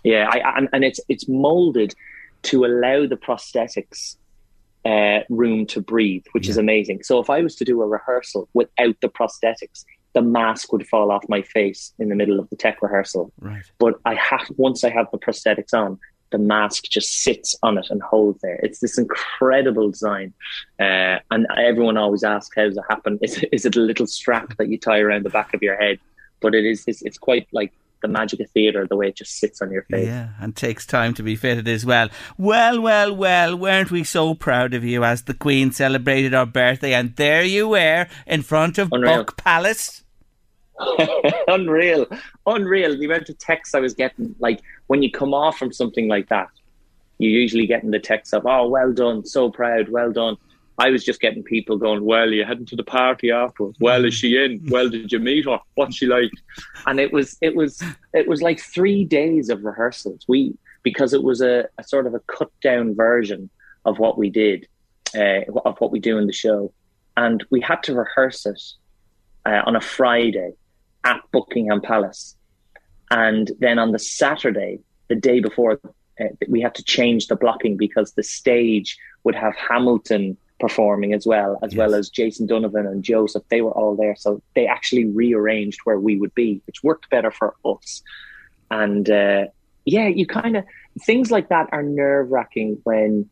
[0.04, 1.94] yeah, I and, and it's it's molded
[2.44, 4.16] to allow the prosthetics
[4.86, 6.52] uh, room to breathe, which yeah.
[6.52, 7.04] is amazing.
[7.04, 9.86] So if I was to do a rehearsal without the prosthetics,
[10.18, 13.32] the mask would fall off my face in the middle of the tech rehearsal.
[13.40, 13.62] Right.
[13.78, 16.00] But I have once I have the prosthetics on,
[16.32, 18.60] the mask just sits on it and holds there.
[18.64, 20.34] It's this incredible design,
[20.80, 23.20] uh, and everyone always asks how does it happen?
[23.22, 26.00] Is, is it a little strap that you tie around the back of your head?
[26.42, 26.84] But it is.
[26.88, 29.84] It's, it's quite like the magic of theatre, the way it just sits on your
[29.84, 30.08] face.
[30.08, 32.10] Yeah, and takes time to be fitted as well.
[32.40, 36.94] Well, well, well, weren't we so proud of you as the Queen celebrated our birthday?
[36.94, 39.18] And there you were in front of Unreal.
[39.18, 40.04] Buck Palace.
[41.48, 42.06] unreal,
[42.46, 42.98] unreal.
[42.98, 46.30] The amount of texts I was getting, like when you come off from something like
[46.30, 46.50] that,
[47.18, 50.38] you're usually getting the texts of, "Oh, well done, so proud, well done."
[50.80, 53.78] I was just getting people going, "Well, you're heading to the party afterwards?
[53.80, 54.62] Well, is she in?
[54.70, 55.60] Well, did you meet her?
[55.76, 56.32] What's she like?"
[56.86, 57.82] And it was, it was,
[58.14, 60.26] it was like three days of rehearsals.
[60.28, 63.50] We because it was a, a sort of a cut down version
[63.86, 64.68] of what we did,
[65.16, 66.72] uh, of what we do in the show,
[67.18, 68.62] and we had to rehearse it
[69.46, 70.54] uh, on a Friday
[71.08, 72.36] at Buckingham Palace.
[73.10, 75.80] And then on the Saturday, the day before,
[76.20, 81.26] uh, we had to change the blocking because the stage would have Hamilton performing as
[81.26, 81.78] well, as yes.
[81.78, 83.44] well as Jason Donovan and Joseph.
[83.50, 84.16] They were all there.
[84.16, 88.04] So they actually rearranged where we would be, which worked better for us.
[88.70, 89.46] And uh,
[89.86, 90.66] yeah, you kind of,
[91.04, 93.30] things like that are nerve wracking when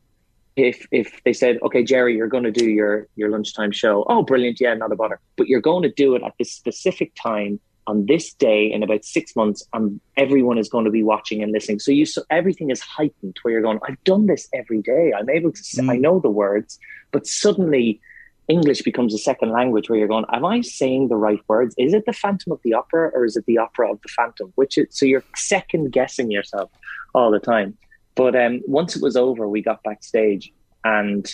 [0.56, 4.06] if if they said, okay, Jerry, you're going to do your your lunchtime show.
[4.08, 4.60] Oh, brilliant!
[4.62, 5.20] Yeah, not a bother.
[5.38, 9.06] But you're going to do it at this specific time on this day in about
[9.06, 11.80] six months, and everyone is going to be watching and listening.
[11.80, 13.38] So you so everything is heightened.
[13.42, 15.12] Where you're going, I've done this every day.
[15.18, 15.64] I'm able to.
[15.64, 15.92] Say, mm.
[15.92, 16.80] I know the words,
[17.12, 18.02] but suddenly.
[18.48, 21.74] English becomes a second language where you're going, am I saying the right words?
[21.80, 24.54] Is it the Phantom of the Opera or is it the Opera of the Phantom?
[24.54, 26.70] Which is, so you're second guessing yourself
[27.16, 27.76] all the time.
[28.16, 30.52] But um, once it was over, we got backstage
[30.84, 31.34] and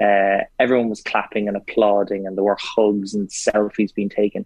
[0.00, 4.44] uh, everyone was clapping and applauding, and there were hugs and selfies being taken.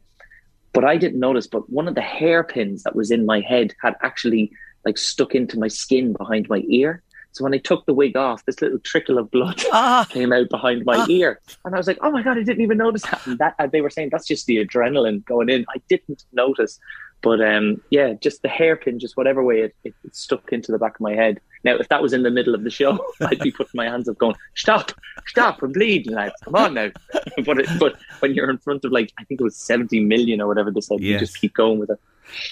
[0.72, 1.46] But I didn't notice.
[1.46, 4.52] But one of the hairpins that was in my head had actually
[4.84, 7.02] like stuck into my skin behind my ear.
[7.32, 10.06] So when I took the wig off, this little trickle of blood ah.
[10.08, 11.06] came out behind my ah.
[11.08, 13.54] ear, and I was like, "Oh my god, I didn't even notice that." And that
[13.58, 15.64] and they were saying that's just the adrenaline going in.
[15.74, 16.78] I didn't notice,
[17.22, 20.78] but um, yeah, just the hairpin, just whatever way it, it, it, stuck into the
[20.78, 21.40] back of my head.
[21.64, 24.08] Now, if that was in the middle of the show, I'd be putting my hands
[24.08, 24.92] up, going, "Stop,
[25.26, 26.90] stop, I'm bleeding, lads, come on now."
[27.44, 30.40] but it, but when you're in front of like I think it was 70 million
[30.40, 31.08] or whatever they said, yes.
[31.08, 32.00] you just keep going with it.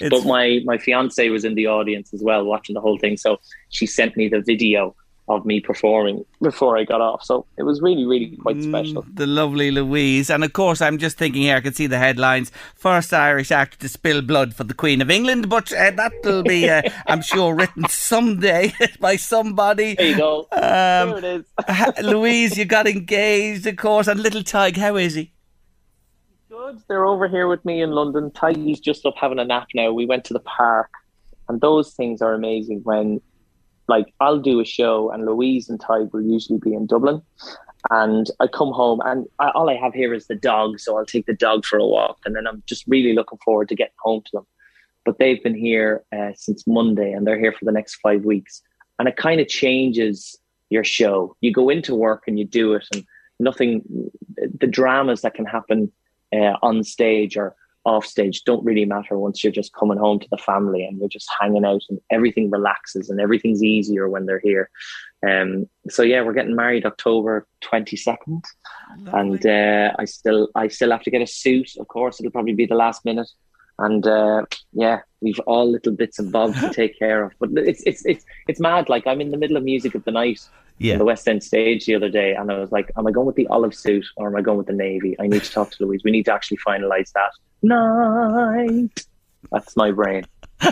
[0.00, 0.10] It's...
[0.10, 3.16] But my my fiance was in the audience as well, watching the whole thing.
[3.16, 4.94] So she sent me the video
[5.28, 7.22] of me performing before I got off.
[7.22, 9.02] So it was really, really quite mm, special.
[9.02, 10.30] Mm, the lovely Louise.
[10.30, 13.78] And of course, I'm just thinking here, I can see the headlines first Irish actor
[13.78, 17.54] to spill blood for the Queen of England, but uh, that'll be, uh, I'm sure,
[17.54, 19.94] written someday by somebody.
[19.94, 20.40] There you go.
[20.52, 22.02] Um, there it is.
[22.02, 25.32] Louise, you got engaged, of course, and little Tig, how is he?
[26.68, 26.82] good.
[26.88, 28.30] They're over here with me in London.
[28.30, 29.92] Tiger's just up having a nap now.
[29.92, 30.90] We went to the park,
[31.48, 32.80] and those things are amazing.
[32.84, 33.20] When,
[33.88, 37.22] like, I'll do a show, and Louise and Ty will usually be in Dublin,
[37.90, 40.78] and I come home, and I, all I have here is the dog.
[40.78, 43.68] So I'll take the dog for a walk, and then I'm just really looking forward
[43.70, 44.46] to getting home to them.
[45.04, 48.62] But they've been here uh, since Monday, and they're here for the next five weeks,
[48.98, 50.38] and it kind of changes
[50.70, 51.34] your show.
[51.40, 53.04] You go into work and you do it, and
[53.40, 54.10] nothing.
[54.36, 55.90] The dramas that can happen
[56.32, 57.56] uh, on stage or
[57.88, 61.08] off stage don't really matter once you're just coming home to the family and you're
[61.08, 64.70] just hanging out and everything relaxes and everything's easier when they're here.
[65.28, 68.42] Um, so yeah, we're getting married October 22nd
[69.12, 71.70] and uh, I still I still have to get a suit.
[71.78, 73.28] Of course, it'll probably be the last minute.
[73.78, 77.32] And uh, yeah, we've all little bits and bobs to take care of.
[77.38, 78.88] But it's it's it's it's mad.
[78.88, 80.40] Like I'm in the middle of music of the night,
[80.78, 80.98] yeah.
[80.98, 83.36] the West End stage the other day, and I was like, "Am I going with
[83.36, 85.84] the olive suit or am I going with the navy?" I need to talk to
[85.84, 86.02] Louise.
[86.04, 87.30] We need to actually finalize that.
[87.62, 89.06] Night.
[89.50, 90.24] That's my brain.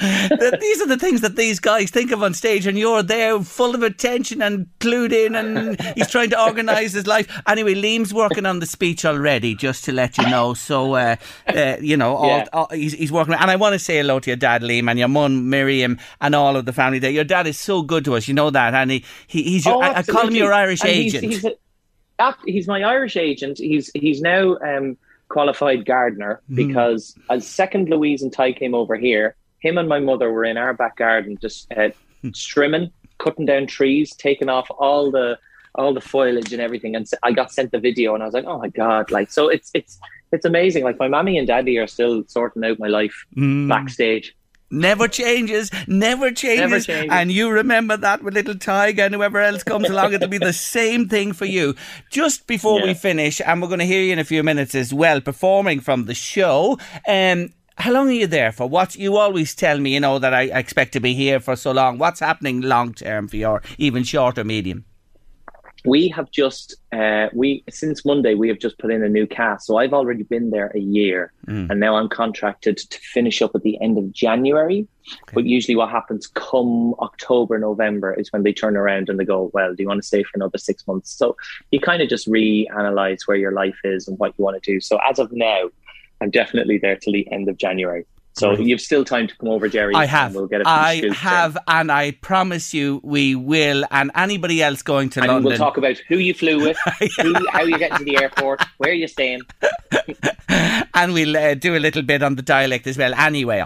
[0.00, 3.74] these are the things that these guys think of on stage, and you're there full
[3.74, 7.42] of attention and clued in, and he's trying to organise his life.
[7.46, 10.54] Anyway, Liam's working on the speech already, just to let you know.
[10.54, 11.16] So, uh,
[11.48, 12.46] uh, you know, all, yeah.
[12.54, 13.34] all, he's, he's working.
[13.34, 16.34] And I want to say hello to your dad, Liam, and your mum, Miriam, and
[16.34, 17.10] all of the family there.
[17.10, 19.76] Your dad is so good to us, you know that, and he, he he's your,
[19.76, 21.24] oh, I, I, call him your Irish and agent.
[21.24, 21.52] He's, he's,
[22.18, 23.58] a, he's, my Irish agent.
[23.58, 24.56] He's he's now.
[24.56, 24.96] Um,
[25.30, 26.56] qualified gardener mm.
[26.56, 30.58] because as second Louise and Ty came over here, him and my mother were in
[30.58, 31.88] our back garden just uh,
[32.34, 35.38] trimming, cutting down trees, taking off all the
[35.76, 36.96] all the foliage and everything.
[36.96, 39.10] And I got sent the video, and I was like, oh my god!
[39.10, 39.98] Like, so it's it's
[40.32, 40.84] it's amazing.
[40.84, 43.68] Like my mommy and daddy are still sorting out my life mm.
[43.68, 44.36] backstage.
[44.70, 46.60] Never changes, never changes.
[46.60, 47.10] never changes.
[47.10, 50.52] And you remember that with little Tiger and whoever else comes along, it'll be the
[50.52, 51.74] same thing for you.
[52.10, 52.86] Just before yeah.
[52.86, 55.80] we finish, and we're going to hear you in a few minutes as well, performing
[55.80, 56.78] from the show.
[57.08, 58.68] Um, how long are you there for?
[58.68, 61.72] What you always tell me, you know, that I expect to be here for so
[61.72, 61.98] long.
[61.98, 64.84] What's happening long term for your even shorter medium?
[65.84, 69.66] We have just uh, we since Monday we have just put in a new cast.
[69.66, 71.70] So I've already been there a year, mm.
[71.70, 74.86] and now I'm contracted to finish up at the end of January.
[75.22, 75.34] Okay.
[75.34, 79.50] But usually, what happens come October, November is when they turn around and they go,
[79.54, 81.36] "Well, do you want to stay for another six months?" So
[81.70, 84.80] you kind of just reanalyze where your life is and what you want to do.
[84.80, 85.70] So as of now,
[86.20, 88.04] I'm definitely there till the end of January.
[88.34, 89.94] So you've still time to come over, Jerry.
[89.94, 90.34] I have.
[90.34, 93.84] We'll get I have, and I promise you, we will.
[93.90, 96.78] And anybody else going to and London, we'll talk about who you flew with,
[97.20, 99.42] who, how you get to the airport, where you're staying,
[100.94, 103.14] and we'll uh, do a little bit on the dialect as well.
[103.14, 103.64] Anyway.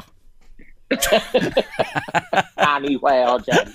[2.58, 3.74] anyway, Jen.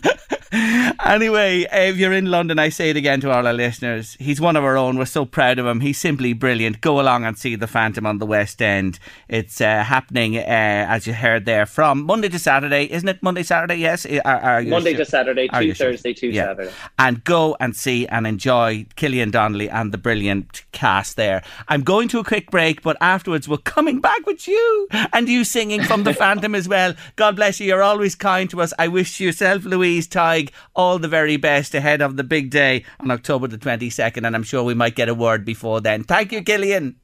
[1.06, 4.18] anyway, if you're in London, I say it again to all our listeners.
[4.20, 4.98] He's one of our own.
[4.98, 5.82] We're so proud of him.
[5.82, 6.82] He's simply brilliant.
[6.82, 9.00] Go along and see The Phantom on the West End.
[9.28, 12.92] It's uh, happening, uh, as you heard there, from Monday to Saturday.
[12.92, 13.76] Isn't it Monday, to Saturday?
[13.76, 14.06] Yes.
[14.06, 15.06] Are, are Monday sure?
[15.06, 16.20] to Saturday, two Thursday, sure?
[16.20, 16.46] two yeah.
[16.46, 16.72] Saturday.
[16.98, 21.44] And go and see and enjoy Killian Donnelly and the brilliant cast there.
[21.68, 25.44] I'm going to a quick break, but afterwards we're coming back with you and you
[25.44, 26.94] singing from The Phantom as well.
[27.16, 27.68] God bless you.
[27.68, 28.74] You're always kind to us.
[28.80, 33.12] I wish yourself, Louise, Ty, all the very best ahead of the big day on
[33.12, 36.04] October the 22nd, and I'm sure we might get a word before then.
[36.04, 36.96] Thank you, Killian.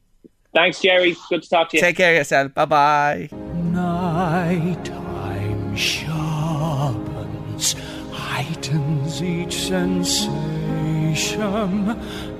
[0.54, 1.16] Thanks, Jerry.
[1.28, 1.82] Good to talk to you.
[1.82, 2.54] Take care of yourself.
[2.54, 3.28] Bye bye.
[3.32, 5.26] Nighttime
[5.76, 7.74] sharpens,
[8.10, 10.36] heightens each sensation.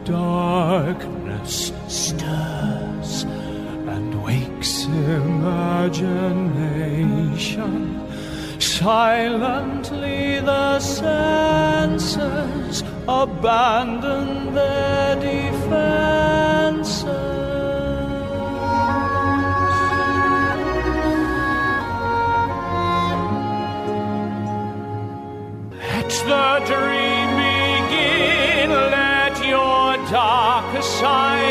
[0.04, 3.26] Darkness stirs
[3.96, 6.06] and wakes imagination
[8.60, 12.04] Silently the senses
[13.08, 17.06] abandon their defenses.
[25.72, 28.70] Let the dream begin.
[28.70, 31.45] Let your darker side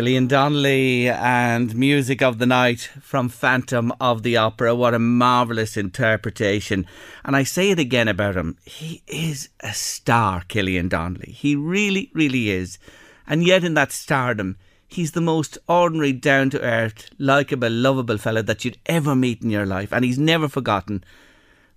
[0.00, 4.74] Killian Donnelly and Music of the Night from Phantom of the Opera.
[4.74, 6.86] What a marvellous interpretation.
[7.22, 8.56] And I say it again about him.
[8.64, 11.32] He is a star, Killian Donnelly.
[11.32, 12.78] He really, really is.
[13.26, 14.56] And yet, in that stardom,
[14.88, 19.50] he's the most ordinary, down to earth, likeable, lovable fellow that you'd ever meet in
[19.50, 19.92] your life.
[19.92, 21.04] And he's never forgotten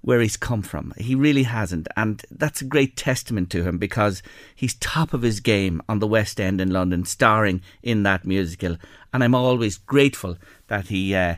[0.03, 0.93] where he's come from.
[0.97, 1.87] He really hasn't.
[1.95, 4.21] And that's a great testament to him because
[4.53, 8.77] he's top of his game on the West End in London, starring in that musical.
[9.13, 10.37] And I'm always grateful
[10.67, 11.15] that he.
[11.15, 11.35] Uh,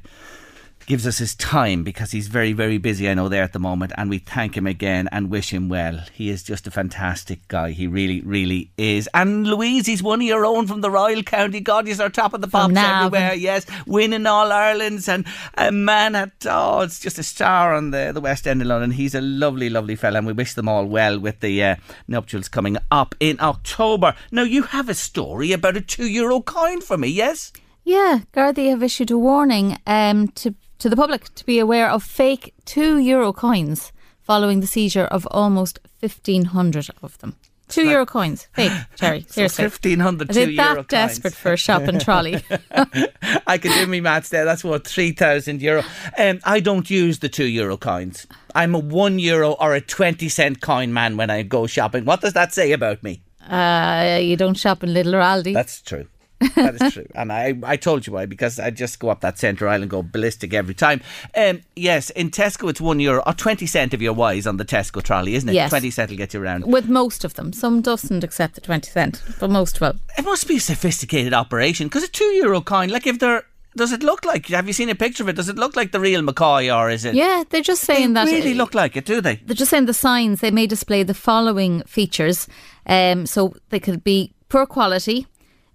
[0.86, 3.92] gives us his time because he's very, very busy, I know, there at the moment.
[3.98, 6.02] And we thank him again and wish him well.
[6.14, 7.72] He is just a fantastic guy.
[7.72, 9.10] He really, really is.
[9.14, 11.60] And Louise, he's one of your own from the Royal County.
[11.60, 13.06] God, he's our top of the pops Navan.
[13.06, 13.34] everywhere.
[13.34, 15.26] Yes, winning all Ireland's and
[15.56, 18.92] a man at, oh, it's just a star on the, the West End of London.
[18.92, 20.20] He's a lovely, lovely fella.
[20.20, 21.76] And we wish them all well with the uh,
[22.08, 24.16] nuptials coming up in October.
[24.32, 27.52] Now, you have a story about a two euro coin for me, yes?
[27.84, 32.04] Yeah, Gardaí have issued a warning um, to to the public to be aware of
[32.04, 37.36] fake two euro coins following the seizure of almost fifteen hundred of them.
[37.68, 39.26] Two euro coins, fake, Jerry.
[39.28, 40.88] Seriously, 1,500 Is it two that coins.
[40.88, 42.44] desperate for a shopping trolley?
[43.48, 44.46] I can do me maths there.
[44.46, 45.84] That's worth three thousand euro.
[46.18, 48.28] Um, I don't use the two euro coins.
[48.54, 52.06] I'm a one euro or a twenty cent coin man when I go shopping.
[52.06, 53.22] What does that say about me?
[53.50, 55.54] uh, you don't shop in Little Aldi.
[55.54, 56.08] That's true.
[56.56, 57.06] That is true.
[57.16, 59.90] And I, I told you why, because I just go up that centre aisle and
[59.90, 61.02] go ballistic every time.
[61.36, 64.66] Um, yes, in Tesco it's one euro or 20 cent if you're wise on the
[64.66, 65.54] Tesco trolley, isn't it?
[65.56, 65.70] Yes.
[65.70, 66.66] 20 cent will get you around.
[66.66, 69.96] With most of them, some doesn't accept the twenty cent, but most will.
[70.18, 73.44] It must be a sophisticated operation because a two euro coin, like if they're.
[73.78, 74.48] Does it look like?
[74.48, 75.36] Have you seen a picture of it?
[75.36, 77.14] Does it look like the real McCoy or is it?
[77.14, 78.26] Yeah, they're just They saying that.
[78.28, 79.36] really look like it, do they?
[79.46, 82.48] they're just saying the signs they may display the following features
[82.86, 85.28] um, so they could be poor quality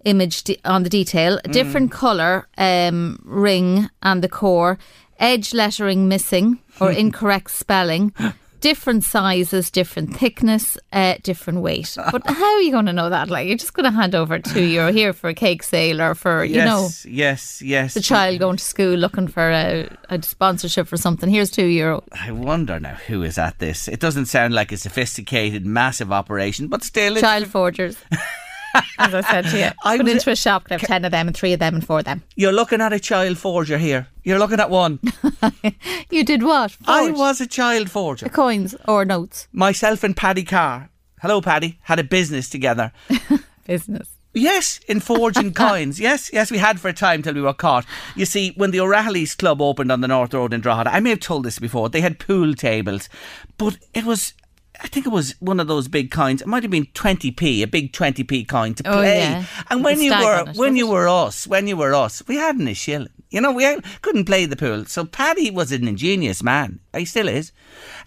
[0.05, 1.39] image de- on the detail.
[1.45, 4.79] A different colour um, ring and the core.
[5.19, 8.15] Edge lettering missing or incorrect spelling.
[8.61, 11.97] Different sizes different thickness uh, different weight.
[12.13, 13.31] But how are you going to know that?
[13.31, 16.15] Like you're just going to hand over two euro here for a cake sale or
[16.15, 17.95] for you know yes, yes, yes.
[17.95, 21.31] the child going to school looking for a, a sponsorship for something.
[21.31, 22.05] Here's two euro.
[22.13, 23.89] I wonder now who is at this.
[23.89, 27.97] It doesn't sound like a sophisticated, massive operation, but still, it's child forgers.
[28.99, 31.27] As I said to you, I put into a shop, could have ten of them
[31.27, 32.23] and three of them and four of them.
[32.37, 34.07] You're looking at a child forger here.
[34.23, 34.99] You're looking at one.
[36.11, 36.77] You did what?
[36.87, 38.29] I was a child forger.
[38.29, 40.91] coins or notes Myself and Paddy Carr.
[41.23, 41.79] Hello, Paddy.
[41.83, 42.93] Had a business together.
[43.67, 44.09] business.
[44.35, 46.01] Yes, in forging coins.
[46.01, 47.85] Yes, yes, we had for a time till we were caught.
[48.17, 51.11] You see, when the O'Reilly's club opened on the North Road in Drogheda, I may
[51.11, 53.09] have told this before, they had pool tables,
[53.59, 54.35] but it was.
[54.83, 56.41] I think it was one of those big coins.
[56.41, 59.19] It might have been 20p, a big 20p coin to Oh, play.
[59.19, 59.45] yeah.
[59.69, 62.75] And when you were when you were us, when you were us, we hadn't a
[62.75, 63.09] shilling.
[63.31, 63.65] You know, we
[64.03, 64.85] couldn't play the pool.
[64.87, 66.81] So Paddy was an ingenious man.
[66.97, 67.53] He still is.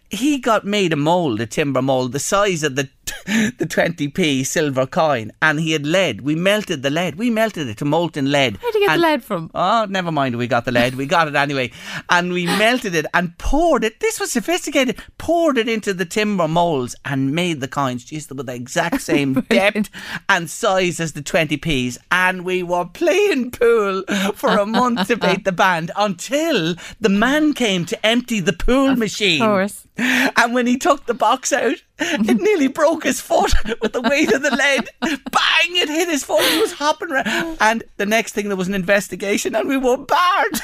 [0.10, 2.90] He got made a mould, a timber mould, the size of the
[3.26, 6.22] the 20p silver coin, and he had lead.
[6.22, 7.16] We melted the lead.
[7.16, 8.58] We melted it to molten lead.
[8.62, 9.50] Where'd you get And- the lead from?
[9.56, 10.36] Oh, never mind.
[10.36, 10.96] We got the lead.
[10.96, 11.72] We got it anyway.
[12.10, 14.00] And we melted it and poured it.
[14.02, 15.02] This was sophisticated.
[15.18, 19.34] Poured it into the timber molds and made the coins just with the exact same
[19.50, 19.90] depth
[20.30, 21.98] and size as the 20p's.
[22.12, 24.04] And we were playing pool
[24.36, 25.42] for a month beat ah.
[25.46, 29.42] the band until the man came to empty the pool machine.
[29.42, 29.88] course.
[29.98, 34.32] And when he took the box out, it nearly broke his foot with the weight
[34.32, 34.90] of the lead.
[35.02, 35.76] Bang!
[35.76, 36.44] It hit his foot.
[36.44, 37.58] He was hopping around.
[37.60, 40.60] And the next thing, there was an investigation, and we were barred.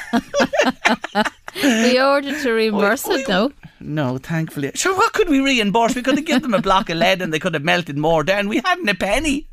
[1.62, 3.52] We ordered to reimburse oi, it, no?
[3.80, 4.70] No, thankfully.
[4.74, 5.94] Sure, what could we reimburse?
[5.94, 8.22] We could have given them a block of lead and they could have melted more
[8.22, 8.48] down.
[8.48, 9.48] We hadn't a penny.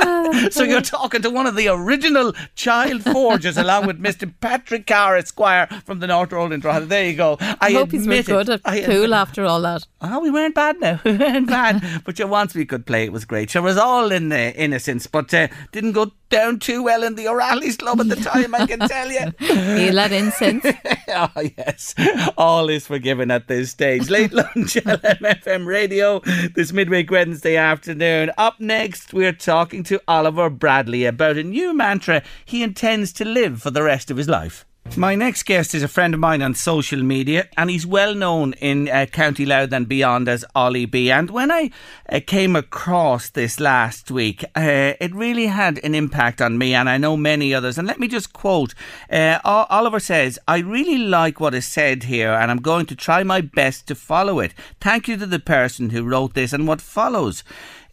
[0.50, 4.32] so you're talking to one of the original child forgers, along with Mr.
[4.40, 6.86] Patrick Carr, Esquire, from the North Road in Drogheda.
[6.86, 7.36] There you go.
[7.40, 9.86] I, I hope he's admit good at I pool after all that.
[10.00, 11.00] Oh, we weren't bad now.
[11.08, 12.02] We weren't bad.
[12.04, 13.50] But yeah, once we could play, it was great.
[13.50, 17.14] Sure, it was all in the innocence, but uh, didn't go down too well in
[17.14, 19.32] the O'Reilly's Club at the time, I can tell you.
[19.40, 20.64] You let in since.
[21.08, 21.94] oh, yes.
[22.36, 24.10] All is forgiven at this stage.
[24.10, 26.20] Late lunch, LMFM radio,
[26.54, 28.30] this midweek Wednesday afternoon.
[28.36, 33.62] Up next, we're talking to Oliver Bradley about a new mantra he intends to live
[33.62, 34.64] for the rest of his life.
[34.96, 38.54] My next guest is a friend of mine on social media, and he's well known
[38.54, 41.08] in uh, County Louth and beyond as Ollie B.
[41.08, 41.70] And when I
[42.08, 46.88] uh, came across this last week, uh, it really had an impact on me, and
[46.88, 47.78] I know many others.
[47.78, 48.74] And let me just quote
[49.08, 53.22] uh, Oliver says, I really like what is said here, and I'm going to try
[53.22, 54.52] my best to follow it.
[54.80, 57.44] Thank you to the person who wrote this and what follows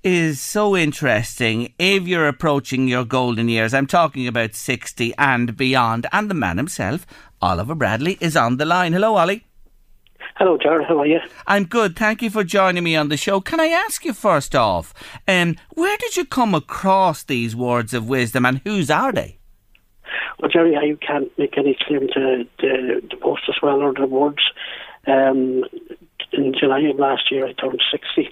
[0.06, 3.74] is so interesting if you're approaching your golden years.
[3.74, 6.06] I'm talking about 60 and beyond.
[6.12, 7.08] And the man himself,
[7.42, 8.94] Oliver Bradley, is on the line.
[8.94, 9.46] Hello, Ollie.
[10.36, 10.88] Hello, Jared.
[10.88, 11.20] How are you?
[11.48, 11.96] I'm good.
[11.96, 13.42] Thank you for joining me on the show.
[13.42, 14.94] Can I ask you first off,
[15.28, 19.40] um, where did you come across these words of wisdom and whose are they?
[20.40, 24.06] Well, Jerry, I can't make any claim to the, the post as well or the
[24.06, 24.44] words.
[25.08, 25.64] Um,
[26.32, 28.30] in July of last year, I turned 60.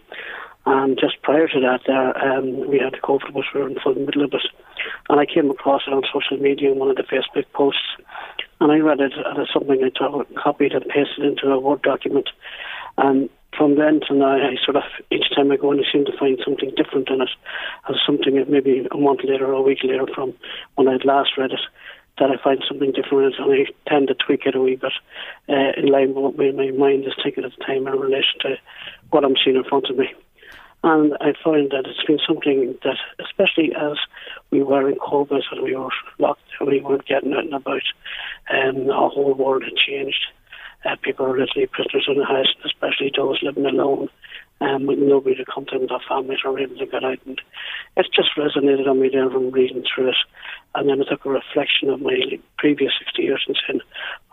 [0.66, 3.74] And just prior to that, there, um, we had the COVID, which we were in
[3.74, 4.48] the full middle of it.
[5.10, 7.98] And I came across it on social media in one of the Facebook posts.
[8.62, 12.30] And I read it, it's something I copied and pasted into a Word document.
[12.98, 16.06] And from then to now, I sort of, each time I go in, I seem
[16.06, 17.30] to find something different in it.
[17.90, 20.34] As something that maybe a month later or a week later from
[20.76, 21.60] when I'd last read it,
[22.20, 24.94] that I find something different and I tend to tweak it a wee bit
[25.50, 28.56] uh, in line with what my, mind is thinking at the time in relation to
[29.10, 30.14] what I'm seeing in front of me.
[30.84, 33.98] And I find that it's been something that, especially as
[34.52, 37.84] we were in COVID and we were locked, and we weren't getting out and about,
[38.52, 40.26] um, our whole world had changed.
[40.84, 44.10] Uh, people are literally prisoners in the house, especially those living alone,
[44.60, 47.20] um, with nobody to come to them, their families are able to get out.
[47.26, 47.42] And
[47.96, 50.16] it's just resonated on me there from reading through it.
[50.76, 53.82] And then I took a reflection of my previous 60 years and saying,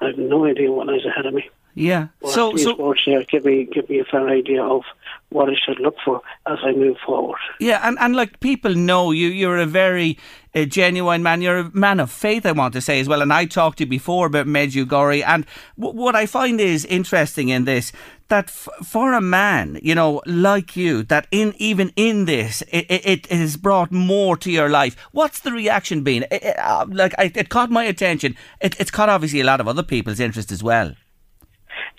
[0.01, 1.49] I have no idea what lies ahead of me.
[1.75, 2.09] Yeah.
[2.21, 2.95] Well, so, so
[3.31, 4.83] give me give me a fair idea of
[5.31, 7.39] what I should look for as I move forward.
[7.61, 10.19] Yeah, and, and like people know you, you're a very
[10.55, 11.41] uh, genuine man.
[11.41, 13.23] You're a man of faith, I want to say as well.
[13.23, 15.47] And I talked to you before about Medjugorje, and
[15.79, 17.93] w- what I find is interesting in this
[18.27, 22.87] that f- for a man, you know, like you, that in even in this, it,
[22.91, 24.97] it, it has brought more to your life.
[25.13, 26.27] What's the reaction been?
[26.31, 28.37] It, uh, like I, it caught my attention.
[28.61, 30.95] It, it's caught obviously a lot of other people's interest as well.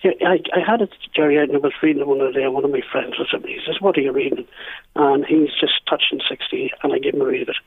[0.03, 2.71] Yeah, I, I had it, Jerry, and I was reading one of the one of
[2.71, 3.51] my friends or something.
[3.51, 4.47] He says, What are you reading?
[4.95, 7.57] And he's just touching 60, and I give him a read of it.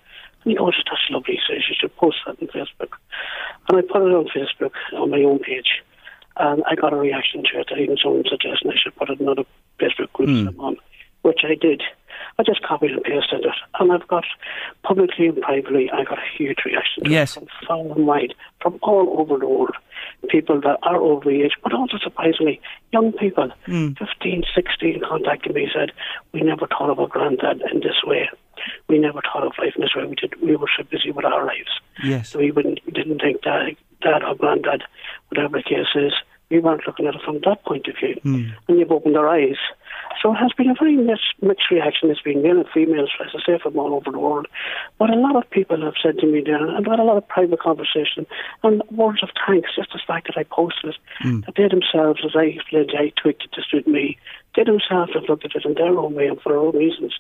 [0.42, 1.34] And he goes, That's lovely.
[1.34, 2.98] He says, You should post that on Facebook.
[3.68, 5.82] And I put it on Facebook, on my own page,
[6.36, 7.68] and I got a reaction to it.
[7.70, 9.44] I Even someone suggested I should put it in another
[9.78, 10.76] Facebook group that I'm on,
[11.22, 11.82] which I did.
[12.38, 14.24] I just copied and pasted it, and I've got
[14.82, 17.34] publicly and privately, I got a huge reaction to Yes.
[17.34, 19.76] from far and wide, from all over the world.
[20.28, 22.60] People that are over the age, but also surprisingly,
[22.92, 23.92] young people, hmm.
[23.92, 25.92] 15, 16, contacted me and said,
[26.32, 28.28] We never thought of our granddad in this way.
[28.88, 30.04] We never thought of life in this way.
[30.06, 30.40] We did.
[30.40, 31.80] We were so busy with our lives.
[32.02, 32.30] Yes.
[32.30, 34.82] So we wouldn't, we didn't think that dad or granddad,
[35.28, 36.12] whatever the case is,
[36.50, 38.18] we weren't looking at it from that point of view.
[38.22, 38.44] Hmm.
[38.68, 39.56] And you've opened our eyes.
[40.22, 42.10] So it has been a very mixed, mixed reaction.
[42.10, 44.46] It's been male and females, as I say, from all over the world.
[44.98, 47.16] But a lot of people have said to me there, and I've had a lot
[47.16, 48.26] of private conversation
[48.62, 51.40] and words of thanks, just the fact that I posted it, hmm.
[51.40, 54.18] that they themselves, as I explained, I tweaked it to suit me,
[54.56, 57.12] they themselves have looked at it in their own way and for their own reasons,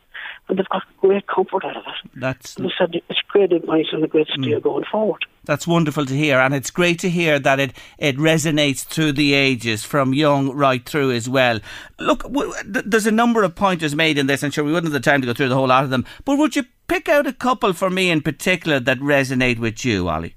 [0.48, 2.10] and they've got great comfort out of it.
[2.14, 4.62] That's They said it's great advice and a great steer mm.
[4.62, 5.24] going forward.
[5.44, 9.34] That's wonderful to hear, and it's great to hear that it, it resonates through the
[9.34, 11.60] ages, from young right through as well.
[11.98, 14.92] Look, w- th- there's a number of pointers made in this, and sure we wouldn't
[14.92, 16.06] have the time to go through the whole lot of them.
[16.24, 20.08] But would you pick out a couple for me in particular that resonate with you,
[20.08, 20.34] Ollie?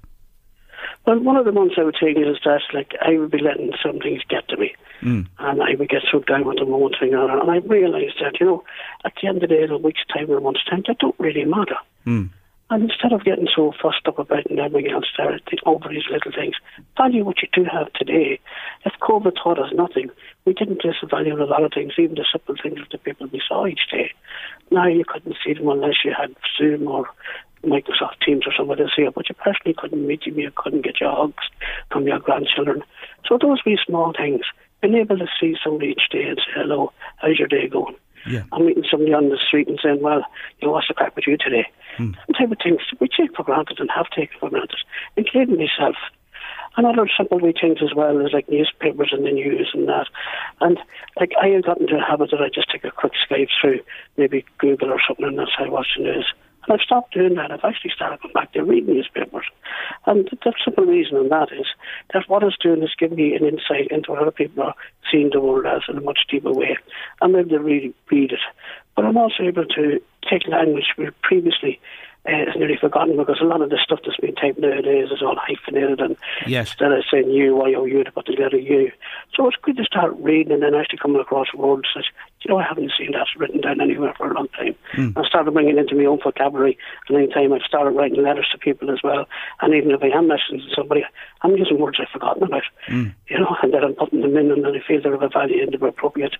[1.06, 3.72] Well, one of the ones I would take is that like I would be letting
[3.82, 5.26] some things get to me, Mm.
[5.38, 7.40] and I would get so down with them one thing or another.
[7.40, 8.64] And I realised that you know,
[9.04, 10.98] at the end of the day, in a week's time or a month's time, that
[10.98, 11.76] don't really matter.
[12.06, 12.30] Mm.
[12.70, 16.32] And instead of getting so fussed up about and everything else there, over these little
[16.32, 16.54] things,
[16.98, 18.38] value what you do have today.
[18.84, 20.10] If COVID taught us nothing,
[20.44, 22.90] we didn't place a value on a lot of things, even the simple things that
[22.90, 24.12] the people we saw each day.
[24.70, 27.08] Now you couldn't see them unless you had Zoom or
[27.64, 30.84] Microsoft Teams or somebody to see it, but you personally couldn't meet them, you couldn't
[30.84, 31.44] get your hugs
[31.90, 32.84] from your grandchildren.
[33.26, 34.42] So those wee small things,
[34.80, 37.96] being able to see somebody each day and say, hello, how's your day going?
[38.26, 38.42] Yeah.
[38.52, 40.24] I'm meeting somebody on the street and saying, well,
[40.60, 41.66] you know, what's the crack with you today?
[41.96, 42.12] Hmm.
[42.26, 44.78] Some type of things we take for granted and have taken for granted,
[45.16, 45.96] including myself.
[46.76, 50.06] And other simple wee things as well as like newspapers and the news and that.
[50.60, 50.78] And
[51.18, 53.80] like I have gotten to a habit that I just take a quick Skype through
[54.16, 56.32] maybe Google or something and that's how I watch the news.
[56.68, 57.50] And I've stopped doing that.
[57.50, 59.46] I've actually started going back to reading newspapers.
[60.06, 61.66] And the simple reason on that is
[62.12, 64.74] that what it's doing is giving me an insight into what other people are
[65.10, 66.76] seeing the world as in a much deeper way.
[67.22, 68.40] I'm able to really read it.
[68.96, 71.80] But I'm also able to take language where previously
[72.28, 75.22] uh, is nearly forgotten because a lot of the stuff that's being typed nowadays is
[75.22, 76.16] all hyphenated and
[76.46, 76.70] Yes.
[76.70, 78.90] instead of saying you, Y O U, to put the letter U.
[79.34, 82.04] So it's good to start reading and then actually coming across words that,
[82.42, 84.74] you know, I haven't seen that written down anywhere for a long time.
[85.16, 86.78] I started bringing it into my own vocabulary
[87.08, 89.26] and any time I've started writing letters to people as well.
[89.60, 91.04] And even if I am messaging somebody,
[91.42, 92.62] I'm using words I've forgotten about,
[93.28, 95.28] you know, and then I'm putting them in and then I feel they're of a
[95.28, 96.36] value in the appropriate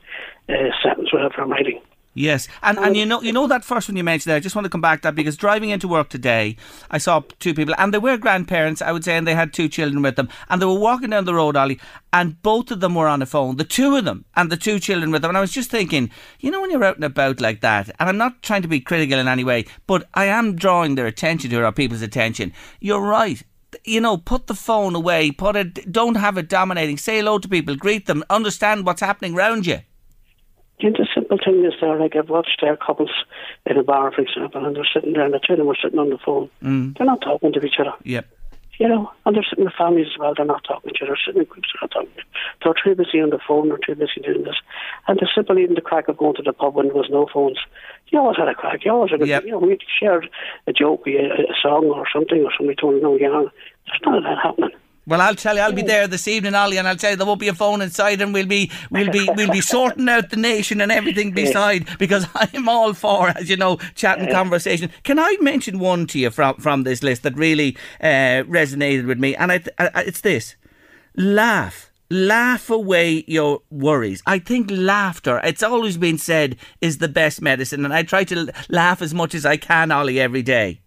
[0.49, 1.81] uh, sentence, whatever I'm writing.
[2.15, 4.37] Yes, and and you know you know that first one you mentioned there.
[4.37, 6.57] I just want to come back to that because driving into work today,
[6.91, 9.69] I saw two people, and they were grandparents, I would say, and they had two
[9.69, 11.79] children with them, and they were walking down the road, Ollie,
[12.13, 14.81] and both of them were on the phone, the two of them, and the two
[14.81, 17.41] children with them, and I was just thinking, you know, when you're out and about
[17.41, 20.57] like that, and I'm not trying to be critical in any way, but I am
[20.57, 22.53] drawing their attention to or people's attention.
[22.81, 23.41] You're right.
[23.85, 25.31] You know, put the phone away.
[25.31, 25.93] Put it.
[25.93, 26.97] Don't have it dominating.
[26.97, 27.77] Say hello to people.
[27.77, 28.25] Greet them.
[28.31, 29.81] Understand what's happening around you.
[31.29, 33.11] Simple thing is there, like I've watched their couples
[33.67, 35.77] in a bar, for example, and they're sitting there and the two of them are
[35.83, 36.51] sitting on the phone.
[36.63, 36.97] Mm.
[36.97, 37.93] They're not talking to each other.
[38.05, 38.27] Yep.
[38.79, 41.17] You know, and they're sitting with families as well, they're not talking to each other,
[41.27, 42.15] sitting in groups, they're not talking.
[42.15, 42.23] To
[42.63, 44.55] They're too busy on the phone, they're too busy doing this.
[45.09, 47.27] And the simple even the crack of going to the pub when there was no
[47.33, 47.59] phones.
[48.09, 49.45] You always had a crack, you always had a Yep.
[49.45, 50.31] you know, we shared
[50.69, 53.51] a joke, a, a song or something, or somebody told you no yarn.
[53.87, 54.71] There's none of that happening.
[55.09, 57.27] Well, I'll tell you, I'll be there this evening, Ollie, and I'll tell you there
[57.27, 60.37] won't be a phone inside, and we'll be, we'll be, we'll be sorting out the
[60.37, 64.91] nation and everything beside, because I'm all for, as you know, chat and conversation.
[65.05, 69.19] Can I mention one to you from from this list that really uh, resonated with
[69.19, 69.35] me?
[69.35, 70.57] And I, I, it's this:
[71.17, 71.91] laugh.
[72.11, 74.23] Laugh away your worries.
[74.27, 77.85] I think laughter, it's always been said, is the best medicine.
[77.85, 80.81] And I try to laugh as much as I can, Ollie, every day.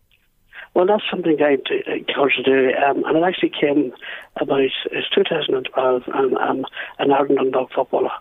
[0.73, 3.91] Well, that's something I d- encourage to do, um, and it actually came
[4.39, 6.03] about it's 2012.
[6.13, 6.65] and I'm
[6.99, 8.11] an Ireland Dundalk footballer,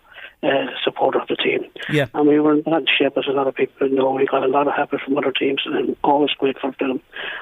[0.43, 2.07] uh, supporter of the team, Yeah.
[2.13, 4.11] and we were in bad shape, as a lot of people know.
[4.11, 7.01] We got a lot of help from other teams, and I'm always grateful to them.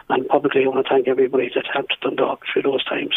[0.10, 3.16] And publicly, I want to thank everybody that helped Dundalk through those times.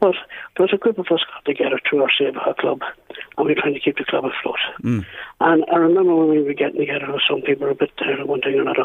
[0.00, 0.14] But
[0.56, 2.82] there was a group of us got together through our Save Our Club,
[3.36, 4.58] and we were trying to keep the club afloat.
[5.40, 8.28] And I remember when we were getting together, some people were a bit tired of
[8.28, 8.84] one thing or another.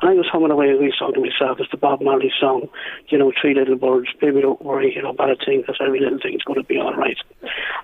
[0.00, 1.58] And I was humming away a wee song to myself.
[1.60, 2.68] It's the Bob Marley song,
[3.08, 6.00] you know, Three Little Birds, Baby Don't Worry, you know, about a thing, because every
[6.00, 7.16] little thing's going to be all right.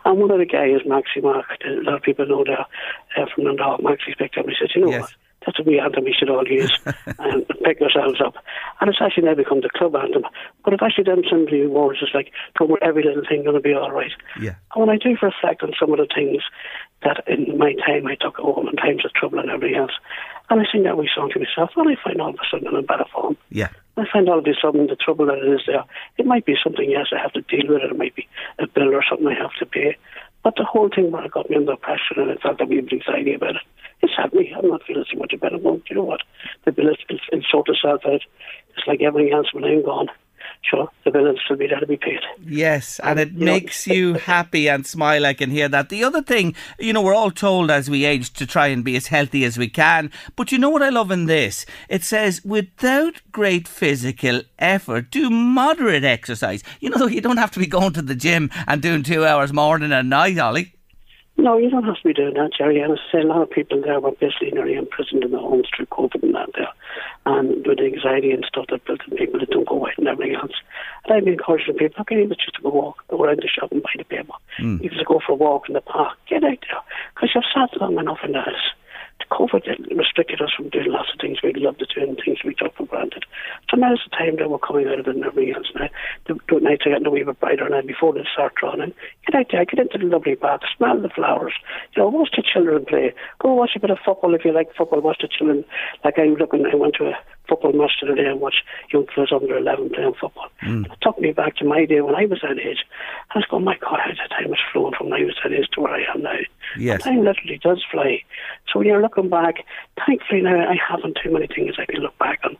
[0.05, 2.67] And one of the guys, Maxie Mark, a lot of people know that
[3.21, 5.03] uh, from Dundalk, Maxie picked up and he said, you know Yes.
[5.03, 5.13] what?
[5.47, 6.77] That's a wee anthem we should all use
[7.19, 8.35] and pick ourselves up.
[8.81, 10.25] And it's actually now become the club anthem.
[10.65, 13.61] But it's actually them simply words, it's like, don't worry, every little thing going to
[13.61, 14.13] be all right.
[14.41, 14.57] Yeah.
[14.75, 16.43] And when I do reflect on some of the things
[17.03, 19.93] that in my time I took home and times of trouble and everything else,
[20.51, 22.69] and I sing that wee song to myself, and I find all of a sudden
[22.69, 23.37] I'm in better form.
[23.51, 23.69] Yeah.
[23.97, 25.85] I find all of a sudden the trouble that it is there.
[26.17, 27.91] It might be something, yes, I have to deal with it.
[27.91, 28.27] It might be
[28.59, 29.97] a bill or something I have to pay.
[30.45, 32.93] But the whole thing it got me under pressure and I felt a wee bit
[32.93, 33.63] anxiety about it,
[34.01, 34.55] it's helped me.
[34.57, 35.59] I'm not feeling so much better.
[35.59, 36.21] But you know what?
[36.65, 38.23] The bill is, will will sort itself out.
[38.77, 40.09] It's like everything else when I'm gone.
[40.63, 42.21] Sure, the bills will be there to be paid.
[42.45, 45.25] Yes, and it you know- makes you happy and smile.
[45.25, 45.89] I can hear that.
[45.89, 48.95] The other thing, you know, we're all told as we age to try and be
[48.97, 50.11] as healthy as we can.
[50.37, 51.65] But you know what I love in this?
[51.89, 56.63] It says, without great physical effort, do moderate exercise.
[56.81, 59.53] You know, you don't have to be going to the gym and doing two hours
[59.53, 60.75] morning and night, Ollie.
[61.41, 62.81] No, you don't have to be doing that, Jerry.
[62.81, 65.39] And as I say, a lot of people there were basically nearly imprisoned in the
[65.39, 66.73] homes through COVID and that there.
[67.27, 70.09] And with the anxiety and stuff that built in people that don't go out and
[70.09, 70.51] everything else.
[71.05, 73.83] And I'd be encouraging people, okay, even just to go walk, around the shop and
[73.83, 74.33] buy the paper.
[74.59, 74.83] Mm.
[74.83, 76.83] Even to go for a walk in the park, get out there.
[77.15, 78.73] Because you've sat long enough in the house.
[79.31, 82.55] COVID restricted us from doing lots of things we'd love to do and things we
[82.55, 83.25] took for granted.
[83.71, 85.89] So now's the time that we're coming out of it and everything now.
[86.27, 88.95] The, the nights are getting a wee bit brighter now before they start drawing.
[89.27, 91.53] Get out there, get into the lovely park, smell the flowers.
[91.95, 93.13] You know, watch the children play.
[93.41, 95.01] Go watch a bit of football if you like football.
[95.01, 95.65] Watch the children.
[96.05, 99.07] Like I'm looking, I went to a football match the other day and watched young
[99.15, 100.49] fellas under 11 playing football.
[100.63, 100.87] Mm.
[100.87, 102.85] It took me back to my day when I was that age.
[103.31, 105.53] I was going, my God, how the time has flown from when I was that
[105.53, 106.39] age to where I am now.
[106.77, 107.03] Yes.
[107.03, 108.23] Time literally does fly.
[108.71, 109.65] So when you're looking back,
[110.07, 112.57] thankfully now I haven't too many things I can look back on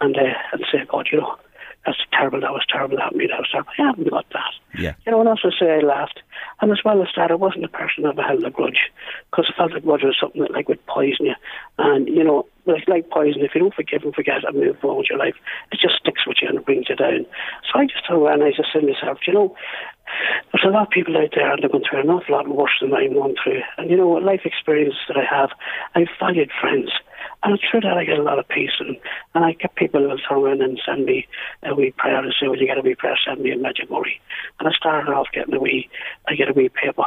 [0.00, 1.36] and uh, and say, God, you know,
[1.84, 3.72] that's terrible, that was terrible, that me, that was terrible.
[3.78, 4.52] I haven't got that.
[4.78, 4.94] Yeah.
[5.04, 6.20] You know, and also say I laughed.
[6.60, 8.90] And as well as that, I wasn't a person that ever held a grudge
[9.30, 11.34] because I felt a grudge was something that like would poison you.
[11.78, 13.42] And, you know, it's like poison.
[13.42, 15.34] If you don't forgive and forget and move on with your life,
[15.72, 17.26] it just sticks with you and brings you down.
[17.66, 19.56] So I just thought, and I just said to myself, you know,
[20.52, 22.78] there's a lot of people out there that are going through an awful lot worse
[22.80, 23.62] than I'm going through.
[23.78, 25.50] And, you know, what life experience that I have,
[25.94, 26.90] I've valued friends.
[27.42, 28.76] And through that, I get a lot of peace.
[28.78, 28.96] And,
[29.34, 31.26] and I get people who will turn around and send me
[31.64, 33.90] a wee prayer and say, well, you get a wee prayer, send me a magic
[33.90, 34.20] worry.
[34.60, 35.88] And I started off getting a wee,
[36.28, 37.04] I get a wee paper.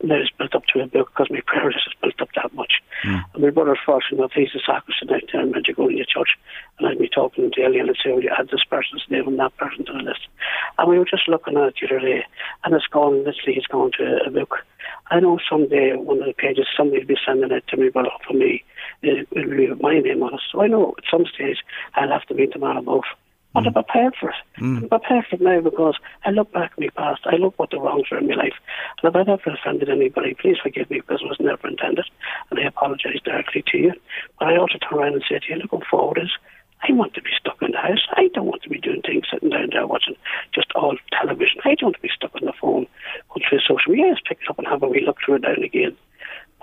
[0.00, 2.54] And it's built up to a book because my prayer list is built up that
[2.54, 2.74] much.
[3.04, 3.24] Mm.
[3.34, 6.38] And my brother's fortunate enough, he's a sacristan out there in Medjugorje Church.
[6.78, 9.26] And I'd be talking to daily and I'd say, well, you add this person's name
[9.26, 10.28] and that person to the list.
[10.78, 12.24] And we were just looking at it the other day.
[12.64, 14.58] And it's gone, literally, it's gone to a book.
[15.10, 18.06] I know someday one of the pages somebody will be sending it to me, but
[18.26, 18.64] for me,
[19.02, 20.40] it will be my name on it.
[20.52, 21.58] So I know at some stage
[21.94, 23.04] I'll have to meet the man above.
[23.54, 24.36] But I'm prepared for it.
[24.58, 24.82] Mm.
[24.82, 27.22] I'm prepared for it now because I look back in my past.
[27.24, 28.54] I look what the wrongs were in my life.
[29.02, 32.04] And if I've ever offended anybody, please forgive me because it was never intended.
[32.50, 33.92] And I apologise directly to you.
[34.38, 36.30] But I also turn around and say to you, looking forward is,
[36.82, 38.06] I want to be stuck in the house.
[38.12, 40.14] I don't want to be doing things sitting down there watching
[40.54, 41.60] just all television.
[41.64, 42.86] I don't want to be stuck on the phone,
[43.30, 44.08] going through social media.
[44.08, 45.96] Yes, pick it up and have a wee look through it down again.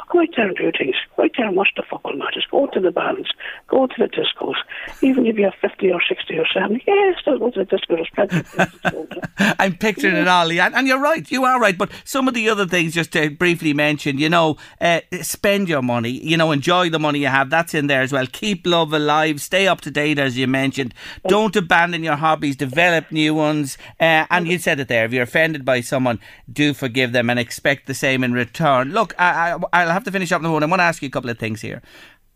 [0.09, 0.95] Go out there and do things.
[1.15, 2.43] Go out there and watch the football matches.
[2.51, 3.29] Go to the bands.
[3.67, 4.55] Go to the discos.
[5.01, 7.95] Even if you're 50 or 60 or 70, yeah, still go to the disco.
[7.95, 9.21] There's plenty.
[9.59, 11.77] I'm picturing it all, and, and you're right, you are right.
[11.77, 15.81] But some of the other things, just to briefly mention, you know, uh, spend your
[15.81, 17.49] money, you know, enjoy the money you have.
[17.49, 18.27] That's in there as well.
[18.27, 20.93] Keep love alive, stay up to date, as you mentioned.
[21.27, 23.77] Don't abandon your hobbies, develop new ones.
[23.99, 25.05] Uh, and you said it there.
[25.05, 26.19] If you're offended by someone,
[26.51, 28.91] do forgive them and expect the same in return.
[28.91, 30.63] Look, I, I, I'll have to finish up the phone.
[30.63, 31.81] I want to ask you a couple of things here.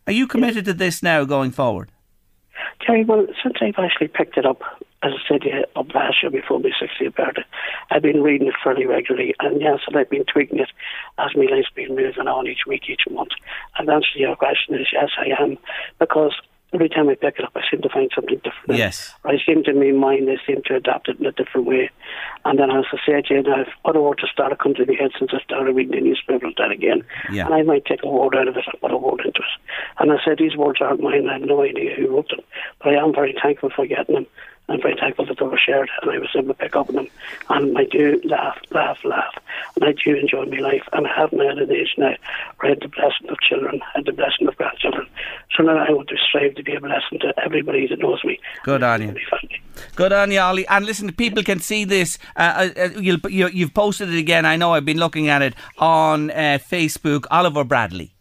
[0.06, 1.90] Are you committed to this now going forward?
[2.84, 4.62] Terry, well, since I've actually picked it up,
[5.02, 7.44] as I said yeah, up last year before my 60th birthday,
[7.90, 9.34] I've been reading it fairly regularly.
[9.40, 10.70] And yes, and I've been tweaking it
[11.18, 13.30] as my life's been moving on each week, each month.
[13.78, 15.58] And the answer to your question is yes, I am.
[15.98, 16.32] Because
[16.72, 18.78] every time I pick it up, I seem to find something different.
[18.78, 19.12] Yes.
[19.24, 21.90] I seem to, my mind, I seem to adapt it in a different way.
[22.44, 24.94] And then, as I said, you know, if other words have started coming to my
[24.94, 27.04] head since I started reading the newspaper and that again.
[27.32, 27.46] Yeah.
[27.46, 29.60] And I might take a word out of it and put a word into it.
[29.98, 31.28] And I said, these words aren't mine.
[31.28, 32.40] I have no idea who wrote them.
[32.78, 34.26] But I am very thankful for getting them.
[34.70, 36.94] I'm very thankful that they were shared and I was able to pick up on
[36.94, 37.08] them.
[37.48, 39.34] And I do laugh, laugh, laugh.
[39.74, 40.82] And I do enjoy my life.
[40.92, 42.14] And I have at an age now
[42.58, 45.06] where I had the blessing of children and the blessing of grandchildren.
[45.56, 48.38] So now I want to strive to be a blessing to everybody that knows me.
[48.62, 49.08] Good on you.
[49.08, 49.40] My.
[49.96, 50.68] Good on you, Ollie.
[50.68, 52.18] And listen, people can see this.
[52.36, 54.46] Uh, uh, you'll, you, you've posted it again.
[54.46, 57.26] I know I've been looking at it on uh, Facebook.
[57.30, 58.14] Oliver Bradley.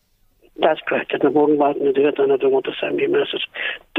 [0.69, 1.13] That's correct.
[1.13, 3.05] And I'm more than welcome to do it, and I don't want to send me
[3.05, 3.47] a message.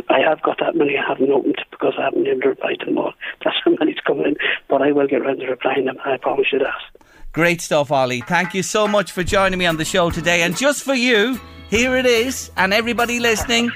[0.09, 2.97] I have got that many I haven't opened because I haven't to reply to them
[2.97, 3.13] all.
[3.45, 4.37] That's how many's coming in,
[4.69, 5.97] but I will get around to replying them.
[6.05, 7.03] I promise you that.
[7.33, 8.21] Great stuff, Ollie.
[8.21, 10.43] Thank you so much for joining me on the show today.
[10.43, 11.41] And just for you,
[11.71, 12.53] here it is.
[12.57, 13.73] And everybody listening,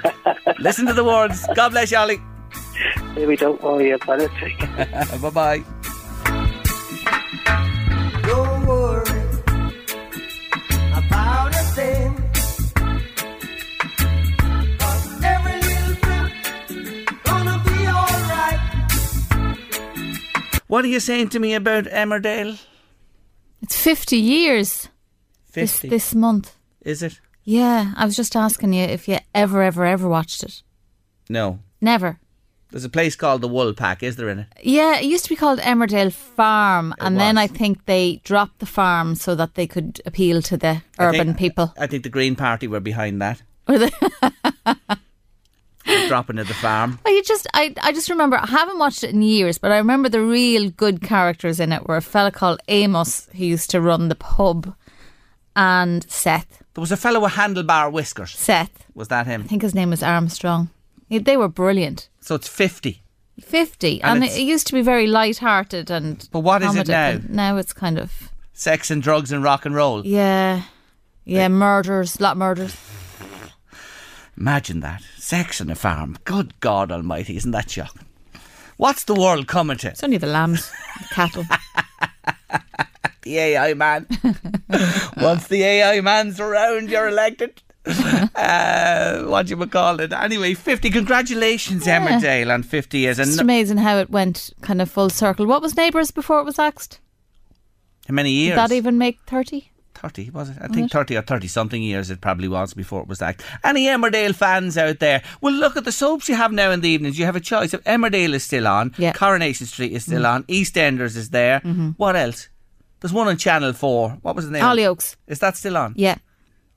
[0.61, 1.45] listen to the words.
[1.57, 2.21] God bless you, Ollie.
[3.17, 5.21] Maybe don't worry about it.
[5.21, 5.65] bye bye.
[20.75, 22.59] What are you saying to me about Emmerdale?
[23.63, 24.89] It's 50 years
[25.53, 25.61] 50.
[25.61, 26.57] This, this month.
[26.81, 27.21] Is it?
[27.45, 30.65] Yeah, I was just asking you if you ever, ever, ever watched it.
[31.29, 31.61] No.
[31.81, 32.19] Never.
[32.73, 34.47] There's a place called the Woolpack, is there in it?
[34.65, 37.39] Yeah, it used to be called Emmerdale Farm, and then.
[37.39, 41.27] I think they dropped the farm so that they could appeal to the I urban
[41.29, 41.73] think- people.
[41.79, 43.43] I think the Green Party were behind that.
[43.69, 44.99] Or the-
[46.09, 46.99] dropping at the farm.
[47.05, 49.79] Well, you just, I, I just remember, I haven't watched it in years, but I
[49.79, 53.81] remember the real good characters in it were a fella called Amos who used to
[53.81, 54.75] run the pub,
[55.57, 56.63] and Seth.
[56.75, 58.33] There was a fellow with handlebar whiskers.
[58.33, 58.87] Seth.
[58.95, 59.43] Was that him?
[59.43, 60.71] I think his name was Armstrong.
[61.09, 62.09] They were brilliant.
[62.21, 63.03] So it's 50.
[63.41, 64.03] 50.
[64.03, 67.21] And And, it, used to be very light-hearted and But what is it now?
[67.29, 70.05] Now it's kind of, Sex and drugs and rock and roll.
[70.07, 70.63] yeah,
[71.25, 72.77] yeah, murders, lot of murders.
[74.37, 75.03] Imagine that.
[75.17, 76.17] Sex on a farm.
[76.25, 78.03] Good God Almighty, isn't that shocking?
[78.77, 79.89] What's the world coming to?
[79.89, 80.71] It's only the lambs,
[81.01, 81.45] the cattle.
[83.23, 84.07] The AI man.
[85.17, 87.63] Once the AI man's around, you're elected.
[87.87, 90.13] uh, what you would call it?
[90.13, 90.91] Anyway, 50.
[90.91, 92.07] Congratulations, Yeah.
[92.07, 93.19] Emmerdale, on 50 years.
[93.19, 95.47] And It's amazing how it went kind of full circle.
[95.47, 97.01] What was Neighbours before it was axed?
[98.07, 98.57] how many years?
[98.57, 99.71] Did that even make 30?
[100.09, 100.57] 30, was it?
[100.61, 103.43] I think 30 or 30 something years it probably was before it was that.
[103.63, 105.23] Any Emmerdale fans out there?
[105.41, 107.19] Well, look at the soaps you have now in the evenings.
[107.19, 107.73] You have a choice.
[107.73, 109.13] If Emmerdale is still on, Yeah.
[109.13, 111.61] Coronation Street is still on, EastEnders is there.
[111.61, 111.91] Mm-hmm.
[111.97, 112.49] What else?
[113.01, 114.19] There's one on Channel 4.
[114.23, 114.63] What was the name?
[114.63, 115.17] Hollyoaks.
[115.27, 115.95] Is that still on?
[115.97, 116.17] Yeah,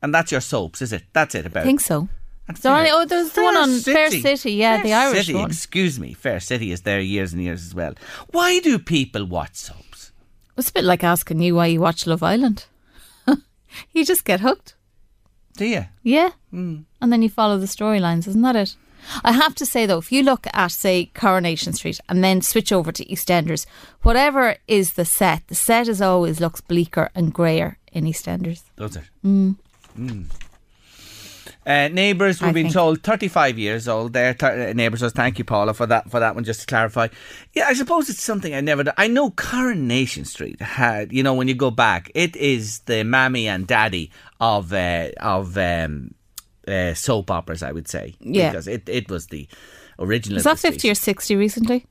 [0.01, 1.03] And that's your soaps, is it?
[1.13, 2.07] That's it about I think so.
[2.55, 5.33] So, Fair- oh, there's the one Fair on Fair City, yeah, Fair the Irish City,
[5.37, 5.49] one.
[5.49, 7.93] Excuse me, Fair City is there years and years as well.
[8.31, 10.13] Why do people watch soaps?
[10.57, 12.65] It's a bit like asking you why you watch Love Island.
[13.91, 14.75] You just get hooked.
[15.55, 15.85] Do you?
[16.03, 16.31] Yeah.
[16.51, 16.81] Hmm.
[17.01, 18.75] And then you follow the storylines, isn't that it?
[19.23, 22.71] I have to say though, if you look at say Coronation Street and then switch
[22.71, 23.65] over to EastEnders,
[24.01, 28.63] whatever is the set, the set is always looks bleaker and greyer in EastEnders.
[28.75, 29.03] Does it?
[29.25, 29.55] Mm.
[31.67, 32.75] Uh, neighbours, we've I been think.
[32.75, 34.13] told 35 years old.
[34.13, 35.01] There, Th- uh, neighbours.
[35.01, 36.09] So thank you, Paula, for that.
[36.09, 37.09] For that one, just to clarify.
[37.53, 38.85] Yeah, I suppose it's something I never.
[38.97, 41.11] I know Coronation Street had.
[41.11, 45.57] You know, when you go back, it is the mammy and daddy of uh, of
[45.57, 46.13] um,
[46.67, 47.61] uh, soap operas.
[47.63, 48.15] I would say.
[48.21, 48.49] Yeah.
[48.51, 49.47] Because it, it was the
[49.99, 50.35] original.
[50.37, 51.85] Was of that the 50 or 60 recently?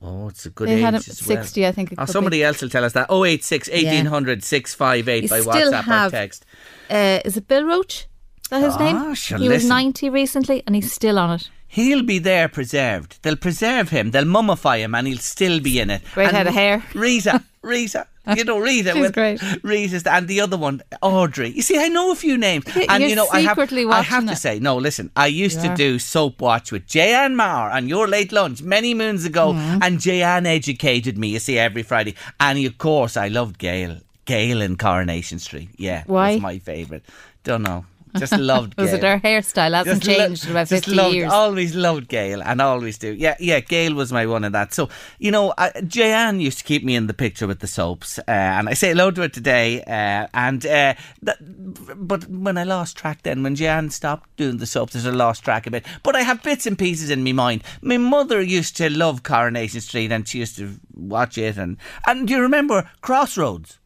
[0.00, 1.38] Oh, it's a good They age had it as well.
[1.42, 2.44] 60, I think Oh, somebody be.
[2.44, 3.10] else will tell us that.
[3.10, 6.46] 086 1800 658 You by still WhatsApp or have- text.
[6.88, 8.06] Uh, is it Bill Roache?
[8.48, 8.96] That his name?
[9.40, 9.68] he was listen.
[9.68, 11.50] 90 recently and he's still on it.
[11.70, 13.18] He'll be there preserved.
[13.22, 14.10] They'll preserve him.
[14.12, 16.00] They'll mummify him, and he'll still be in it.
[16.14, 16.82] Great and head of hair.
[16.94, 18.92] Rita, Rita, you know Rita.
[18.94, 19.38] She's great.
[19.62, 21.50] Rita's and the other one, Audrey.
[21.50, 23.58] You see, I know a few names, and you're you know I have.
[23.58, 24.36] I have to it.
[24.36, 24.78] say, no.
[24.78, 25.76] Listen, I used You to are.
[25.76, 29.82] do soap watch with Jan Marr on your late lunch many moons ago, Mm-hmm.
[29.82, 31.28] and Jan educated me.
[31.28, 33.98] You see, every Friday, and of course, I loved Gail.
[34.24, 35.68] Gail in Coronation Street.
[35.76, 36.32] Yeah, Why?
[36.32, 37.02] was my favourite.
[37.44, 37.84] Don't know.
[38.18, 38.84] Just loved Gail.
[38.84, 39.74] Was it her hairstyle?
[39.74, 41.32] Hasn't Just lo- changed in about just 50 loved, years.
[41.32, 43.12] Always loved Gail and always do.
[43.12, 43.60] Yeah, yeah.
[43.60, 44.74] Gail was my one in that.
[44.74, 44.88] So
[45.18, 48.22] you know, I, Jeanne used to keep me in the picture with the soaps, uh,
[48.26, 49.82] and I say hello to her today.
[49.82, 54.66] Uh, and uh, that, but when I lost track, then when Jeanne stopped doing the
[54.66, 55.86] soaps, there's a lost track a bit.
[56.02, 57.64] But I have bits and pieces in my mind.
[57.82, 61.56] My mother used to love Coronation Street, and she used to watch it.
[61.56, 63.78] And and do you remember Crossroads?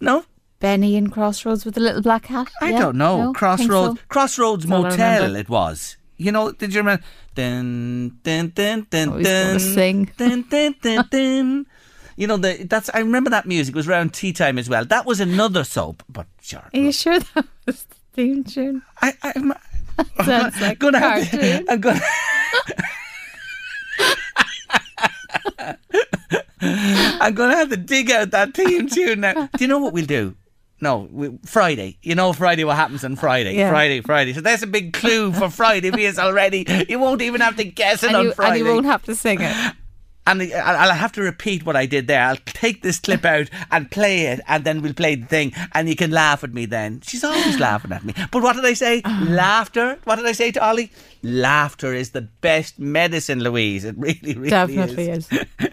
[0.00, 0.24] No.
[0.64, 2.50] Benny in Crossroads with the little black hat?
[2.62, 2.78] I Yeah?
[2.80, 3.24] don't know.
[3.26, 3.32] No?
[3.34, 4.06] Crossroads, so?
[4.08, 5.36] Crossroads That's all I Motel.
[5.36, 5.98] It was.
[6.16, 6.52] You know?
[6.52, 7.04] Did you remember?
[7.34, 9.60] Dun dun dun dun Oh, dun.
[9.60, 10.10] sing.
[10.16, 11.66] Dun dun dun dun.
[12.16, 12.88] You know the that's.
[12.94, 14.86] I remember that music it was around tea time as well.
[14.86, 16.62] That was another soap, but sure.
[16.72, 18.80] Are you sure that was the theme tune?
[19.02, 19.52] I, I'm,
[20.24, 21.66] Sounds like gonna have to, cartoon.
[21.68, 22.00] I'm gonna.
[26.60, 29.48] I'm gonna have to dig out that theme tune now.
[29.56, 30.34] Do you know what we'll do?
[30.80, 31.98] No, we, Friday.
[32.02, 32.64] You know Friday.
[32.64, 33.54] What happens on Friday?
[33.56, 33.70] Yeah.
[33.70, 34.32] Friday, Friday.
[34.32, 38.02] So that's a big clue for Friday because already you won't even have to guess
[38.02, 38.58] it And on you, and Friday.
[38.58, 39.74] you won't have to sing it.
[40.26, 42.22] And I- I'll have to repeat what I did there.
[42.22, 45.88] I'll take this clip out and play it, and then we'll play the thing, and
[45.88, 47.00] you can laugh at me then.
[47.02, 48.14] She's always laughing at me.
[48.30, 49.02] But what did I say?
[49.22, 49.98] Laughter.
[50.04, 50.90] What did I say to Ollie?
[51.22, 53.84] Laughter is the best medicine, Louise.
[53.84, 54.50] It really, really is.
[54.50, 55.28] Definitely is.
[55.32, 55.44] is.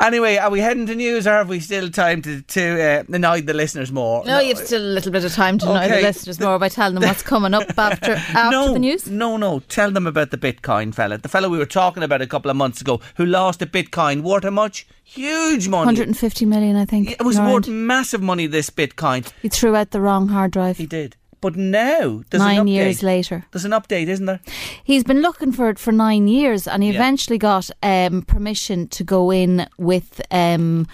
[0.00, 3.40] Anyway, are we heading to news, or have we still time to, to uh, annoy
[3.42, 4.24] the listeners more?
[4.24, 6.02] No, you've still a little bit of time to annoy the Okay.
[6.02, 9.08] listeners more by telling them what's coming up after after no, the news.
[9.10, 9.60] No, no.
[9.68, 11.18] Tell them about the Bitcoin fella.
[11.18, 14.22] The fellow we were talking about a couple of months ago who lost a Bitcoin.
[14.22, 14.86] Worth how much?
[15.04, 15.86] Huge money.
[15.86, 17.12] 150 million, I think.
[17.12, 19.30] It was worth massive money, this Bitcoin.
[19.42, 20.78] He threw out the wrong hard drive.
[20.78, 21.16] He did.
[21.40, 22.70] But now, there's Nine an update.
[22.74, 23.44] years later.
[23.52, 24.40] There's an update, isn't there?
[24.82, 26.96] He's been looking for it for nine years, and he Yeah.
[26.96, 30.86] eventually got um, permission to go in with um,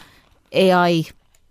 [0.53, 1.05] AI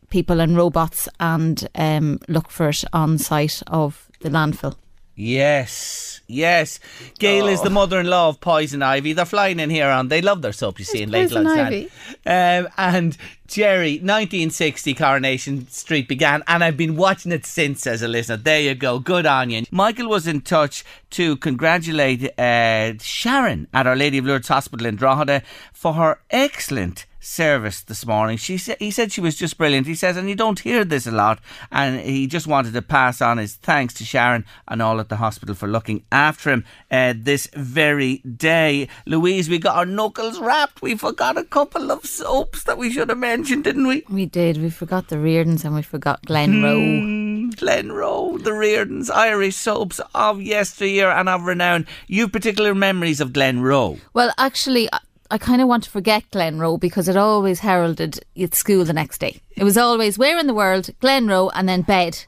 [0.09, 4.75] people and robots and um, look for it on site of the landfill.
[5.15, 6.79] Yes, yes.
[7.19, 9.13] Gail is the mother-in-law of Poison Ivy.
[9.13, 10.07] They're flying in here on.
[10.07, 11.91] They love their soap, you see, in Late Poison Ivy?
[12.25, 18.07] Um, and Jerry, 1960 Coronation Street began, and I've been watching it since as a
[18.07, 18.37] listener.
[18.37, 18.99] There you go.
[18.99, 19.65] Good on you.
[19.69, 24.95] Michael was in touch to congratulate uh, Sharon at Our Lady of Lourdes Hospital in
[24.95, 25.43] Drogheda
[25.73, 28.35] for her excellent service this morning.
[28.35, 29.87] She said he said she was just brilliant.
[29.87, 31.39] He says, and you don't hear this a lot,
[31.71, 35.17] and he just wanted to pass on his thanks to Sharon and all at the
[35.17, 38.89] hospital for looking after him uh, this very day.
[39.05, 40.81] Louise, we got our knuckles wrapped.
[40.81, 44.03] We forgot a couple of soaps that we should have mentioned, didn't we?
[44.09, 44.57] We did.
[44.57, 47.01] We forgot the Riordans and we forgot Glenroe.
[47.01, 51.85] Mm, Glenroe, the Riordans, Irish soaps of yesteryear and of renown.
[52.07, 53.99] You have particular memories of Glenroe.
[54.13, 54.89] Well, actually,
[55.31, 59.19] I, kind of want to forget Glenroe because it always heralded at school the next
[59.19, 59.41] day.
[59.55, 62.25] It was always where in the world, Glenroe, and then bed.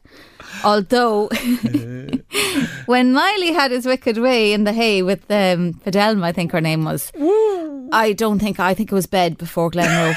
[0.64, 1.28] Although,
[2.86, 6.62] when Miley had his wicked way in the hay with um, Fidelma, I think her
[6.62, 7.12] name was,
[7.92, 10.16] I don't think, I think it was bed before Glenroe.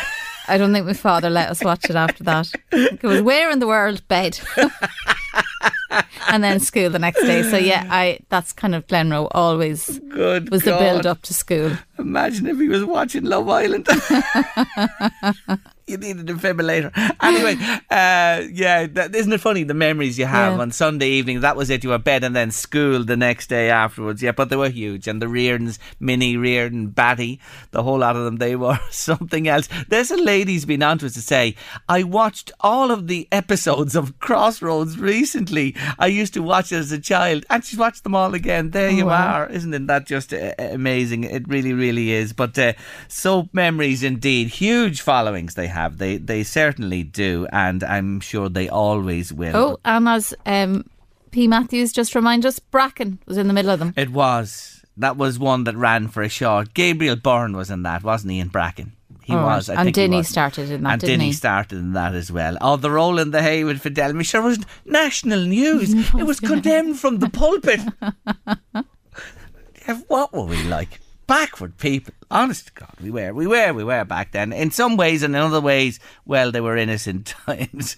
[0.49, 2.53] I don't think my father let us watch it after that.
[2.71, 4.39] It was where in the world, bed.
[6.29, 7.43] and then school the next day.
[7.43, 11.73] So yeah, I that's kind of Glenroe always Good was the build up to school.
[11.99, 13.89] Imagine if he was watching Love Island.
[15.87, 16.93] you need a defibrillator.
[17.27, 17.57] Anyway,
[17.91, 20.61] uh, yeah, that, isn't it funny the memories you have Yeah.
[20.61, 21.41] on Sunday evening?
[21.41, 21.83] That was it.
[21.83, 24.23] You were bed and then school the next day afterwards.
[24.23, 25.09] Yeah, but they were huge.
[25.09, 27.41] And the Riordans, Minnie Riordan, Batty,
[27.73, 29.69] the whole lot of them, they were something else.
[29.89, 31.57] There's a lady's been on to us to say,
[31.89, 35.75] I watched all of the episodes of Crossroads recently.
[35.99, 38.71] I used to watch it as a child, and she's watched them all again.
[38.71, 39.41] There you wow.
[39.43, 39.49] are.
[39.49, 41.25] Isn't that just uh, amazing?
[41.25, 42.33] It really, really is.
[42.33, 42.75] But uh,
[43.09, 44.49] soap memories indeed.
[44.49, 45.76] Huge followings they have.
[45.99, 49.57] They they certainly do, and I'm sure they always will.
[49.57, 50.85] Oh, and as um,
[51.31, 51.47] P.
[51.49, 53.93] Matthews just reminded us, Bracken was in the middle of them.
[53.97, 54.85] It was.
[54.99, 56.73] That was one that ran for a short.
[56.73, 58.93] Gabriel Byrne was in that, wasn't he, in Bracken?
[59.23, 59.45] He right.
[59.45, 59.69] was.
[59.69, 60.29] I And think he Denny was.
[60.29, 61.33] started in that, and he?
[61.33, 62.57] started in that as well.
[62.61, 64.23] Oh, the role in the hay with Fidel.
[64.23, 65.93] Sure was national news.
[66.15, 67.81] it was condemned from the pulpit.
[70.09, 71.01] What were we like?
[71.27, 72.15] Backward people.
[72.31, 73.33] Honest to God, we were.
[73.33, 73.73] We were.
[73.73, 74.53] We were back then.
[74.53, 77.97] In some ways and in other ways, well, they were innocent times.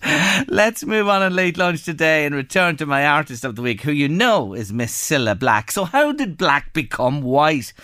[0.48, 3.82] Let's move on in late lunch today and return to my artist of the week,
[3.82, 5.70] who you know is Miss Cilla Black.
[5.70, 7.74] So, how did Black become white?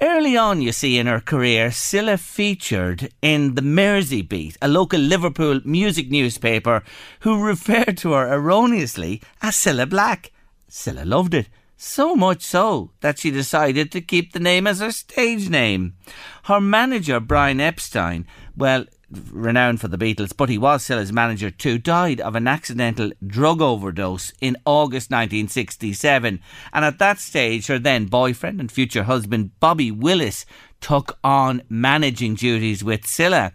[0.00, 5.00] Early on, you see, in her career, Cilla featured in the Mersey Beat, a local
[5.00, 6.82] Liverpool music newspaper,
[7.20, 10.32] who referred to her erroneously as Cilla Black.
[10.68, 11.48] Cilla loved it.
[11.80, 15.94] So much so that she decided to keep the name as her stage name.
[16.46, 18.26] Her manager, Brian Epstein,
[18.56, 18.84] well,
[19.30, 23.12] renowned for the Beatles, but he was still his manager too, died of an accidental
[23.24, 26.40] drug overdose in August 1967.
[26.72, 30.46] And at that stage, her then boyfriend and future husband, Bobby Willis,
[30.80, 33.52] took on managing duties with Cilla.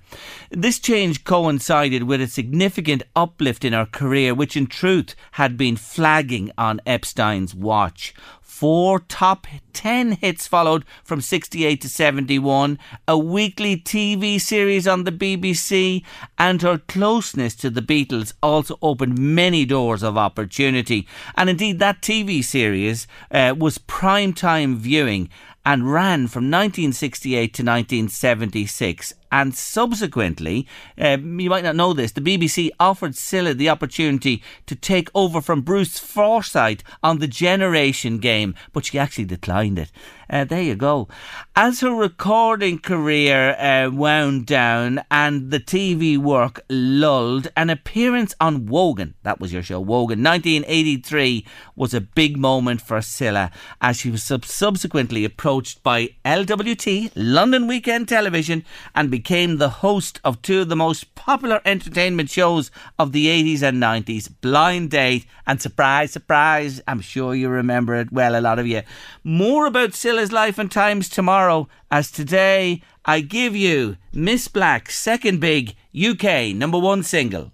[0.52, 5.76] This change coincided with a significant uplift in her career, which in truth had been
[5.76, 8.14] flagging on Epstein's watch.
[8.42, 15.12] Four top 10 hits followed from 68 to 71, a weekly TV series on the
[15.12, 16.04] BBC,
[16.38, 21.08] and her closeness to the Beatles also opened many doors of opportunity.
[21.36, 25.30] And indeed, that TV series uh, was prime time viewing
[25.66, 29.14] and ran from 1968 to 1976.
[29.32, 34.76] And subsequently, um, you might not know this, the BBC offered Cilla the opportunity to
[34.76, 39.92] take over from Bruce Forsyth on the Generation game, but she actually declined it.
[40.34, 41.08] Uh, there you go.
[41.56, 48.66] As her recording career uh, wound down and the TV work lulled, an appearance on
[48.66, 54.10] Wogan, that was your show, Wogan, 1983, was a big moment for Cilla as she
[54.10, 58.66] was sub- subsequently approached by LWT, London Weekend Television,
[58.96, 63.62] and became the host of two of the most popular entertainment shows of the 80s
[63.62, 66.82] and 90s, Blind Date and Surprise, Surprise.
[66.88, 68.82] I'm sure you remember it well, a lot of you.
[69.24, 69.94] More about
[70.24, 76.56] Cilla's life and times tomorrow, as today I give you Miss Black's second big UK
[76.56, 77.52] number one single.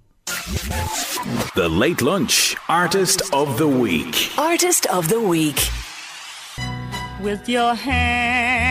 [1.56, 4.32] The Late Lunch Artist of the Week.
[4.38, 5.58] Artist of the Week.
[7.22, 8.70] with your hand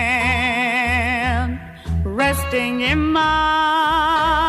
[2.05, 4.47] resting in mine.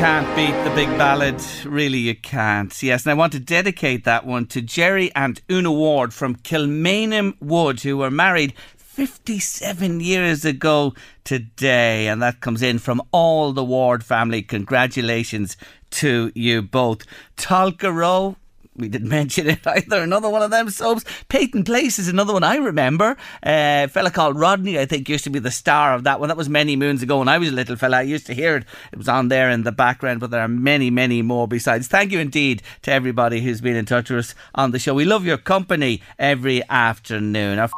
[0.00, 1.42] Can't beat the big ballad.
[1.66, 2.82] Really, you can't.
[2.82, 7.36] Yes, and I want to dedicate that one to Jerry and Una Ward from Kilmainham
[7.38, 12.08] Wood, who were married 57 years ago today.
[12.08, 14.40] And that comes in from all the Ward family.
[14.40, 15.58] Congratulations
[15.90, 17.04] to you both.
[17.36, 18.36] Tolka Row,
[18.80, 20.02] we didn't mention it either.
[20.02, 21.04] Another one of them soaps.
[21.28, 23.16] Peyton Place is another one I remember.
[23.44, 26.28] Uh, a fella called Rodney, I think, used to be the star of that one.
[26.28, 27.98] That was many moons ago when I was a little fella.
[27.98, 28.64] I used to hear it.
[28.92, 31.88] It was on there in the background, but there are many, many more besides.
[31.88, 34.94] Thank you indeed to everybody who's been in touch with us on the show.
[34.94, 37.58] We love your company every afternoon.
[37.58, 37.70] Our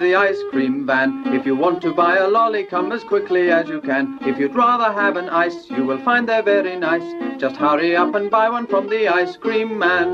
[0.00, 1.22] the ice cream van.
[1.26, 4.18] If you want to buy a lolly, come as quickly as you can.
[4.22, 7.04] If you'd rather have an ice, you will find they're very nice.
[7.38, 10.08] Just hurry up and buy one from the ice cream man.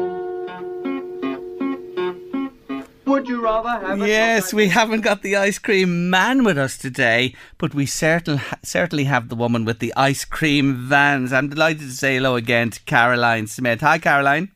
[3.05, 6.77] Would you rather have a Yes, we haven't got the ice cream man with us
[6.77, 11.33] today, but we certainly certainly have the woman with the ice cream vans.
[11.33, 13.83] I'm delighted to say hello again to Caroline Smith.
[13.83, 14.51] Hi, Caroline.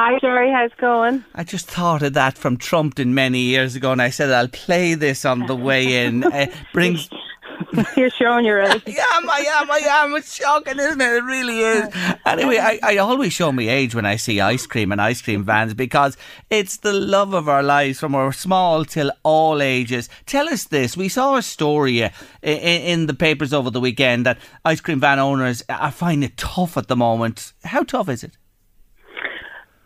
[0.00, 0.52] Hi, Jerry.
[0.52, 1.24] How's it going?
[1.34, 4.94] I just thought of that from Trumpton many years ago, and I said I'll play
[4.94, 6.22] this on the way in.
[6.38, 7.08] Uh, brings.
[7.96, 8.82] You're showing your age.
[8.86, 10.14] I am, I am, I am.
[10.14, 11.04] It's shocking, isn't it?
[11.04, 11.88] It really is.
[12.24, 15.42] Anyway, I, I always show my age when I see ice cream and ice cream
[15.42, 16.16] vans because
[16.48, 20.08] it's the love of our lives from our small till all ages.
[20.26, 20.96] Tell us this.
[20.96, 22.10] We saw a story uh,
[22.42, 26.36] in, in the papers over the weekend that ice cream van owners are finding it
[26.36, 27.52] tough at the moment.
[27.64, 28.37] How tough is it?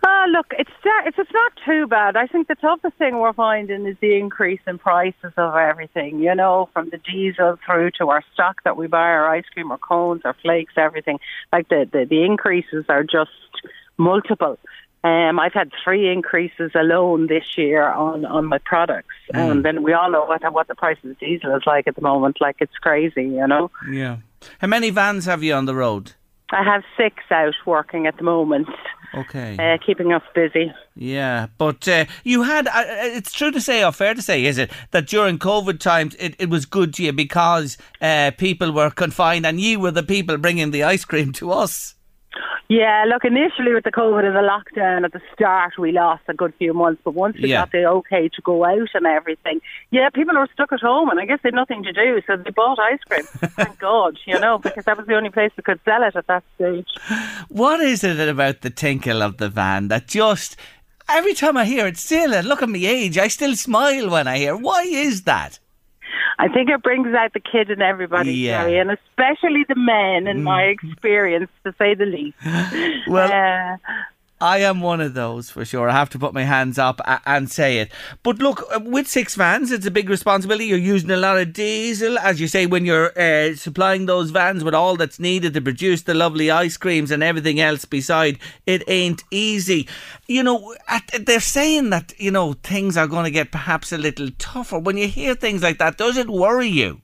[0.05, 0.71] Ah, look, it's
[1.05, 2.17] it's it's not too bad.
[2.17, 6.19] I think the toughest thing we're finding is the increase in prices of everything.
[6.19, 9.71] You know, from the diesel through to our stock that we buy, our ice cream,
[9.71, 11.19] our cones, our flakes, everything.
[11.53, 13.31] Like the the, the increases are just
[13.97, 14.59] multiple.
[15.05, 19.93] Um, I've had three increases alone this year on, on my products, and then we
[19.93, 22.39] all know what what the price of diesel is like at the moment.
[22.41, 23.71] Like it's crazy, you know.
[23.91, 24.19] Yeah.
[24.61, 26.13] How many vans have you on the road?
[26.53, 28.69] I have six out working at the moment,
[29.15, 29.57] Okay.
[29.59, 30.73] uh, keeping us busy.
[30.95, 34.59] Yeah, but uh, you had, uh, it's true to say, or fair to say, is
[34.59, 38.91] it, that during COVID times it, it was good to you because uh, people were
[38.91, 41.95] confined and you were the people bringing the ice cream to us?
[42.69, 46.35] Yeah, look, initially with the COVID and the lockdown at the start, we lost a
[46.35, 47.01] good few months.
[47.05, 47.61] But once we Yeah.
[47.61, 49.61] got the okay to go out and everything,
[49.91, 52.21] yeah, people were stuck at home and I guess they had nothing to do.
[52.27, 53.27] So they bought ice cream.
[53.57, 56.27] Thank God, you know, because that was the only place we could sell it at
[56.29, 56.89] that stage.
[57.49, 60.57] What is it about the tinkle of the van that just,
[61.09, 64.27] every time I hear it, still, and look at my age, I still smile when
[64.27, 64.57] I hear.
[64.57, 65.59] Why is that?
[66.39, 68.63] I think it brings out the kid in everybody, Yeah.
[68.65, 72.37] Jerry, and especially the men, in my experience, to say the least.
[73.07, 73.77] Well, Uh,
[74.43, 75.89] I am one of those for sure.
[75.89, 77.93] I have to put my hands up and say it.
[78.25, 80.65] But look, uh, with six vans, it's a big responsibility.
[80.65, 84.65] You're using a lot of diesel, as you say, when you're uh, supplying those vans
[84.65, 88.41] with all that's needed to produce the lovely ice creams and everything else beside.
[88.67, 89.87] It ain't easy.
[90.27, 90.75] You know,
[91.21, 94.81] they're saying that, you know, things are going to get perhaps a little tougher.
[94.81, 97.01] When you hear things like that, does it worry you?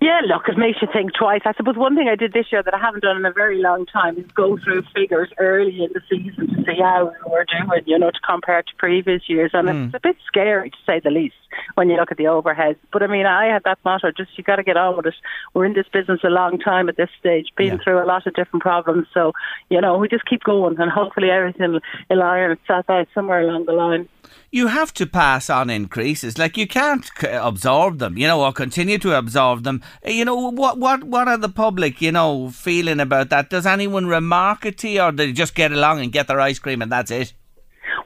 [0.00, 1.40] Yeah, look, it makes you think twice.
[1.46, 3.62] I suppose one thing I did this year that I haven't done in a very
[3.62, 7.46] long time is go through figures early in the season to see how we were
[7.46, 9.52] doing, you know, to compare to previous years.
[9.54, 9.96] And it's hmm.
[9.96, 11.36] a bit scary, to say the least,
[11.74, 12.76] when you look at the overheads.
[12.92, 15.14] But I mean, I had that motto, just you got to get on with it.
[15.54, 18.34] We're in this business a long time at this stage, been through a lot of
[18.34, 19.06] different problems.
[19.14, 19.32] So,
[19.70, 21.80] you know, we just keep going and hopefully everything
[22.10, 24.08] will iron itself out somewhere along the line.
[24.50, 26.38] You have to pass on increases.
[26.38, 29.82] Like you can't c- absorb them, you know, or continue to absorb them.
[30.06, 33.50] Uh, You know, what what what are the public, you know, feeling about that?
[33.50, 36.40] Does anyone remark it to you, or do they just get along and get their
[36.40, 37.32] ice cream and that's it?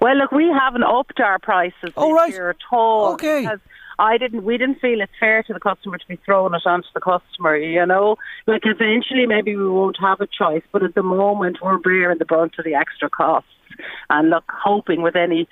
[0.00, 2.32] Well, look, we haven't upped our prices Oh, this right.
[2.32, 3.12] year at all.
[3.14, 3.42] Okay.
[3.42, 3.60] Because
[3.98, 4.44] I didn't.
[4.44, 7.56] We didn't feel it's fair to the customer to be throwing it onto the customer.
[7.56, 8.16] You know,
[8.46, 12.24] like eventually maybe we won't have a choice, but at the moment we're bearing the
[12.24, 13.50] brunt of the extra costs.
[14.08, 15.48] And look, hoping with any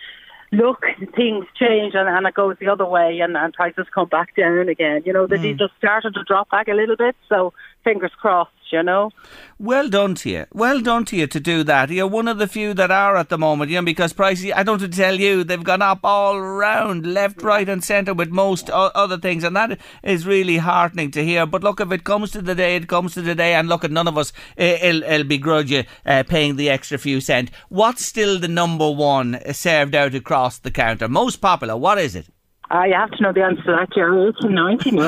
[0.52, 0.84] look,
[1.14, 4.68] things change and, and it goes the other way and, and prices come back down
[4.68, 5.02] again.
[5.04, 5.78] You know, the diesel hmm.
[5.78, 7.52] started to drop back a little bit, so
[7.84, 8.52] fingers crossed.
[8.70, 9.10] You know.
[9.58, 10.46] Well done to you.
[10.52, 11.90] Well done to you to do that.
[11.90, 14.62] You're one of the few that are at the moment, you know, because prices, I
[14.62, 18.92] don't tell you, they've gone up all round, left, right, and centre with most o-
[18.94, 21.46] other things, and that is really heartening to hear.
[21.46, 23.84] But look, if it comes to the day, it comes to the day, and look,
[23.84, 27.50] at none of us will, will begrudge you uh, paying the extra few cent.
[27.68, 31.08] What's still the number one served out across the counter?
[31.08, 32.28] Most popular, what is it?
[32.70, 34.28] Ah, you have to know the answer to that, Jerry.
[34.28, 34.98] It's a 99.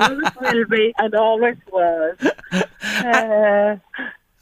[0.00, 2.16] Always will be and always was.
[2.52, 3.76] Uh,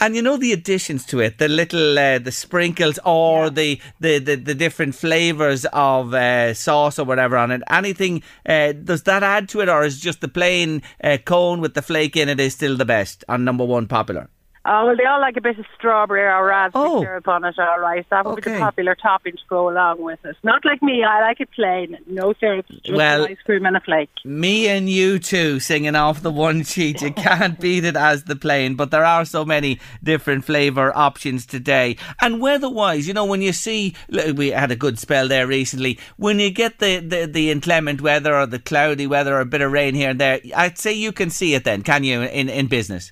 [0.01, 4.19] And you know the additions to it, the little uh, the sprinkles or the, the,
[4.19, 7.63] the the different flavors of uh, sauce or whatever on it.
[7.71, 11.75] Anything uh, does that add to it, or is just the plain uh, cone with
[11.75, 14.29] the flake in it is still the best and number one popular?
[14.65, 17.01] Oh, well, they all like a bit of strawberry or raspberry Oh.
[17.03, 18.07] syrup on it, all right.
[18.11, 20.37] That would be the popular topping to go along with it.
[20.45, 21.99] Not like me, I like it plain.
[22.07, 24.11] No syrup, just Well- ice cream and a flake.
[24.25, 27.03] Me and you two singing off the one sheet.
[27.03, 31.45] You can't beat it as the plain, but there are so many different flavour options
[31.45, 31.97] today.
[32.21, 33.95] And weather-wise, you know, when you see,
[34.35, 35.99] we had a good spell there recently.
[36.17, 39.61] When you get the, the, the inclement weather or the cloudy weather or a bit
[39.61, 42.49] of rain here and there, I'd say you can see it then, can you, in,
[42.49, 43.11] in business?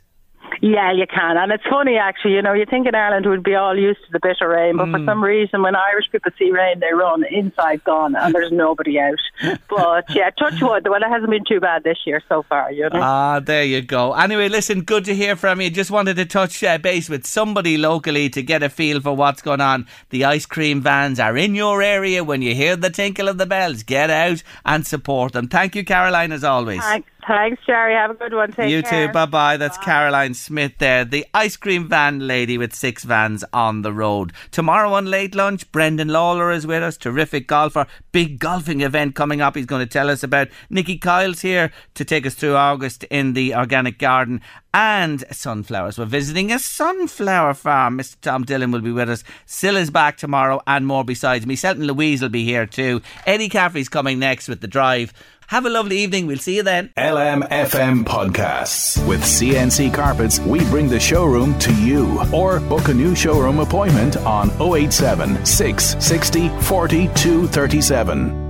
[0.62, 1.38] Yeah, you can.
[1.38, 2.34] And it's funny, actually.
[2.34, 4.88] You know, you think in Ireland we'd be all used to the bitter rain, but
[4.88, 4.98] Mm.
[4.98, 9.00] for some reason, when Irish people see rain, they run inside gone, and there's nobody
[9.00, 9.18] out.
[9.70, 10.86] but yeah, touch wood.
[10.86, 13.00] Well, it hasn't been too bad this year so far, you know.
[13.00, 14.12] Ah, there you go.
[14.12, 15.70] Anyway, listen, good to hear from you.
[15.70, 19.40] Just wanted to touch uh, base with somebody locally to get a feel for what's
[19.40, 19.86] going on.
[20.10, 22.22] The ice cream vans are in your area.
[22.22, 25.48] When you hear the tinkle of the bells, get out and support them.
[25.48, 26.82] Thank you, Caroline, as always.
[26.82, 27.94] Thanks, thanks, Jerry.
[27.94, 28.52] Have a good one.
[28.52, 29.06] Take you care.
[29.06, 29.12] too.
[29.12, 29.56] Bye bye.
[29.56, 34.32] That's Caroline Smith there, the ice cream van lady with six vans on the road.
[34.50, 36.96] Tomorrow on late lunch, Brendan Lawler is with us.
[36.96, 37.86] Terrific golfer.
[38.12, 39.54] Big golfing event coming up.
[39.54, 40.48] He's going to tell us about.
[40.68, 44.40] Nikki Kyle's here to take us through August in the organic garden
[44.72, 45.98] and sunflowers.
[45.98, 47.98] We're visiting a sunflower farm.
[47.98, 48.20] Mr.
[48.20, 49.24] Tom Dillon will be with us.
[49.46, 51.56] Cilla's back tomorrow and more besides me.
[51.56, 53.02] Selton Louise will be here too.
[53.26, 55.12] Eddie Caffrey's coming next with the drive.
[55.50, 56.28] Have a lovely evening.
[56.28, 56.90] We'll see you then.
[56.96, 59.04] LMFM podcasts.
[59.08, 62.16] With CNC Carpets, we bring the showroom to you.
[62.32, 68.46] Or book a new showroom appointment on 087 660 4237.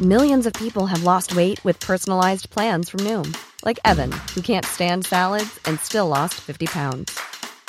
[0.00, 3.36] Millions of people have lost weight with personalized plans from Noom,
[3.66, 7.20] like Evan, who can't stand salads and still lost 50 pounds.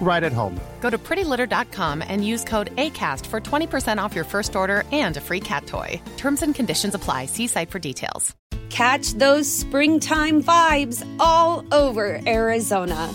[0.00, 0.58] right at home.
[0.80, 5.20] Go to prettylitter.com and use code ACAST for 20% off your first order and a
[5.20, 6.00] free cat toy.
[6.16, 7.26] Terms and conditions apply.
[7.26, 8.34] See site for details.
[8.70, 13.12] Catch those springtime vibes all over Arizona.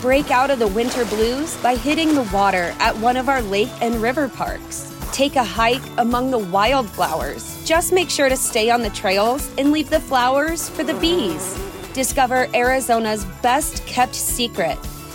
[0.00, 3.70] Break out of the winter blues by hitting the water at one of our lake
[3.80, 4.88] and river parks.
[5.12, 7.64] Take a hike among the wildflowers.
[7.64, 11.56] Just make sure to stay on the trails and leave the flowers for the bees.
[11.94, 14.78] Discover Arizona's best kept secret